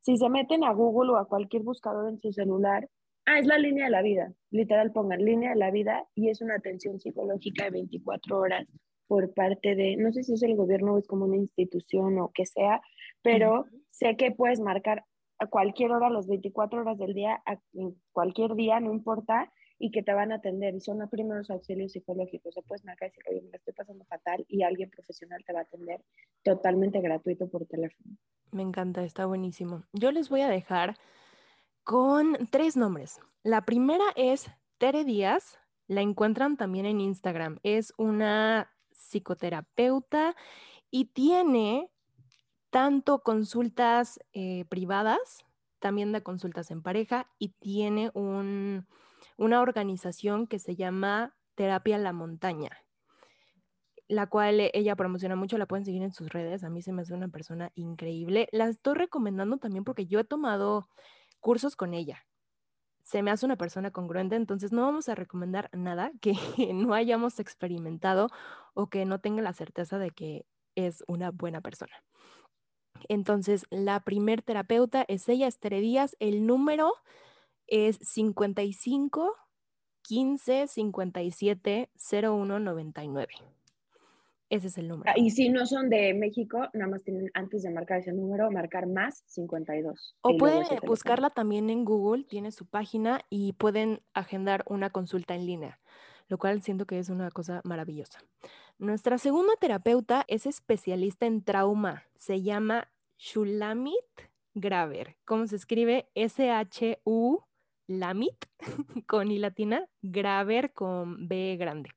[0.00, 2.88] Si se meten a Google o a cualquier buscador en su celular
[3.30, 4.32] Ah, es la línea de la vida.
[4.50, 8.66] Literal, pongan línea de la vida y es una atención psicológica de 24 horas
[9.06, 12.30] por parte de, no sé si es el gobierno o es como una institución o
[12.32, 12.80] que sea,
[13.20, 15.04] pero sé que puedes marcar
[15.38, 17.58] a cualquier hora, las 24 horas del día, a
[18.12, 20.74] cualquier día, no importa, y que te van a atender.
[20.74, 22.54] Y son los primeros auxilios psicológicos.
[22.54, 25.60] Se puedes marcar y decir, oye, me estoy pasando fatal y alguien profesional te va
[25.60, 26.00] a atender
[26.42, 28.16] totalmente gratuito por teléfono.
[28.52, 29.84] Me encanta, está buenísimo.
[29.92, 30.96] Yo les voy a dejar
[31.88, 33.18] con tres nombres.
[33.42, 37.60] La primera es Tere Díaz, la encuentran también en Instagram.
[37.62, 40.36] Es una psicoterapeuta
[40.90, 41.90] y tiene
[42.68, 45.46] tanto consultas eh, privadas
[45.78, 48.84] también da consultas en pareja y tiene una
[49.38, 52.84] organización que se llama Terapia La Montaña,
[54.08, 57.00] la cual ella promociona mucho, la pueden seguir en sus redes, a mí se me
[57.00, 58.46] hace una persona increíble.
[58.52, 60.86] La estoy recomendando también porque yo he tomado
[61.40, 62.26] cursos con ella.
[63.02, 66.34] Se me hace una persona congruente, entonces no vamos a recomendar nada que
[66.74, 68.28] no hayamos experimentado
[68.74, 72.04] o que no tenga la certeza de que es una buena persona.
[73.08, 76.16] Entonces, la primer terapeuta es ella, Estere Díaz.
[76.18, 76.92] El número
[77.66, 79.36] es 55
[80.02, 81.90] 15 57
[82.22, 83.34] 01 99.
[84.50, 85.12] Ese es el número.
[85.16, 88.86] Y si no son de México, nada más tienen antes de marcar ese número, marcar
[88.86, 90.16] más 52.
[90.22, 95.44] O pueden buscarla también en Google, tiene su página y pueden agendar una consulta en
[95.44, 95.80] línea,
[96.28, 98.20] lo cual siento que es una cosa maravillosa.
[98.78, 102.04] Nuestra segunda terapeuta es especialista en trauma.
[102.16, 102.88] Se llama
[103.18, 103.94] Shulamit
[104.54, 105.16] Graver.
[105.26, 106.08] ¿Cómo se escribe?
[106.14, 107.44] S-H-U
[107.88, 108.44] Lamit
[109.06, 111.90] con I latina, Graver con B grande.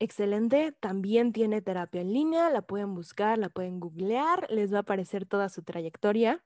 [0.00, 4.80] Excelente, también tiene terapia en línea, la pueden buscar, la pueden googlear, les va a
[4.80, 6.44] aparecer toda su trayectoria.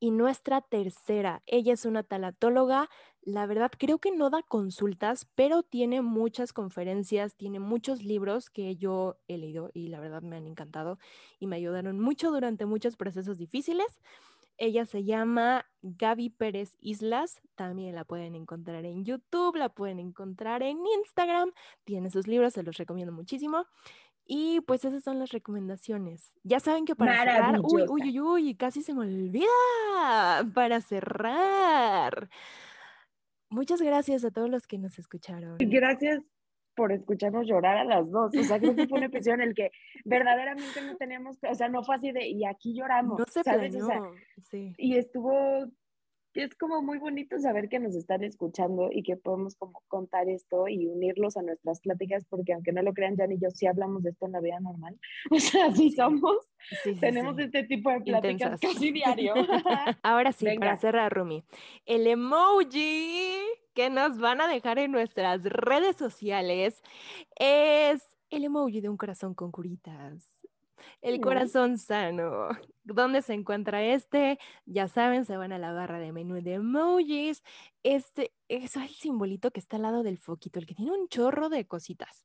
[0.00, 2.88] Y nuestra tercera, ella es una talatóloga,
[3.20, 8.76] la verdad creo que no da consultas, pero tiene muchas conferencias, tiene muchos libros que
[8.76, 10.98] yo he leído y la verdad me han encantado
[11.38, 14.00] y me ayudaron mucho durante muchos procesos difíciles.
[14.62, 20.62] Ella se llama Gaby Pérez Islas, también la pueden encontrar en YouTube, la pueden encontrar
[20.62, 21.50] en Instagram,
[21.82, 23.66] tiene sus libros, se los recomiendo muchísimo.
[24.24, 26.32] Y pues esas son las recomendaciones.
[26.44, 29.48] Ya saben que para cerrar, uy, uy, uy, uy, casi se me olvida.
[30.54, 32.30] Para cerrar.
[33.50, 35.56] Muchas gracias a todos los que nos escucharon.
[35.58, 36.22] Gracias
[36.74, 38.36] por escucharnos llorar a las dos.
[38.36, 39.70] O sea, creo que fue un episodio en el que
[40.04, 43.18] verdaderamente no teníamos, o sea, no fue así de, y aquí lloramos.
[43.18, 43.76] No se ¿sabes?
[44.50, 44.74] sí.
[44.76, 45.68] Y estuvo
[46.40, 50.66] es como muy bonito saber que nos están escuchando y que podemos como contar esto
[50.68, 54.02] y unirlos a nuestras pláticas, porque aunque no lo crean, Jan y yo sí hablamos
[54.02, 54.98] de esto en la vida normal.
[55.30, 56.36] O sea, sí somos,
[57.00, 59.34] tenemos este tipo de pláticas casi diario.
[60.02, 61.44] Ahora sí, para cerrar, Rumi,
[61.84, 63.38] el emoji
[63.74, 66.82] que nos van a dejar en nuestras redes sociales
[67.36, 70.42] es el emoji de un corazón con curitas.
[71.00, 72.48] El corazón sano.
[72.84, 74.38] ¿Dónde se encuentra este?
[74.66, 77.42] Ya saben, se van a la barra de menú de emojis.
[77.82, 81.48] Este es el simbolito que está al lado del foquito, el que tiene un chorro
[81.48, 82.24] de cositas.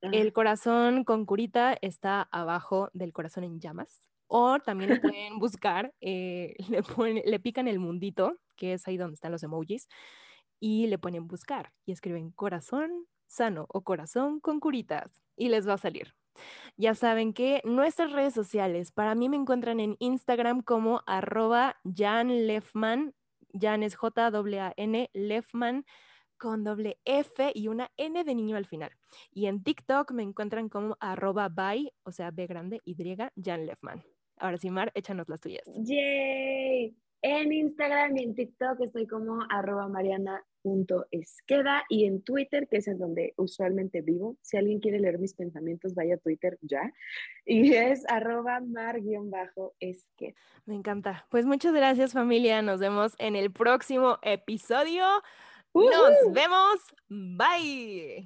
[0.00, 4.08] El corazón con curita está abajo del corazón en llamas.
[4.28, 9.14] O también lo pueden buscar, eh, le, le pican el mundito, que es ahí donde
[9.14, 9.88] están los emojis,
[10.60, 15.74] y le ponen buscar y escriben corazón sano o corazón con curitas y les va
[15.74, 16.14] a salir.
[16.76, 22.46] Ya saben que nuestras redes sociales, para mí me encuentran en Instagram como arroba Jan
[22.46, 23.14] Lefman,
[23.52, 25.84] Jan es J-A-N, Lefman
[26.36, 28.92] con doble F y una N de niño al final.
[29.32, 32.96] Y en TikTok me encuentran como arroba by, o sea, B grande, Y,
[33.42, 34.04] Jan Lefman.
[34.36, 35.64] Ahora sí, Mar, échanos las tuyas.
[35.66, 36.96] Yay.
[37.22, 42.98] En Instagram y en TikTok estoy como arroba mariana.esqueda y en Twitter, que es en
[42.98, 44.36] donde usualmente vivo.
[44.40, 46.92] Si alguien quiere leer mis pensamientos, vaya a Twitter ya.
[47.44, 50.34] Y es arroba mar-esqueda.
[50.64, 51.26] Me encanta.
[51.28, 52.62] Pues muchas gracias familia.
[52.62, 55.04] Nos vemos en el próximo episodio.
[55.74, 56.78] Nos vemos.
[57.08, 58.16] Bye.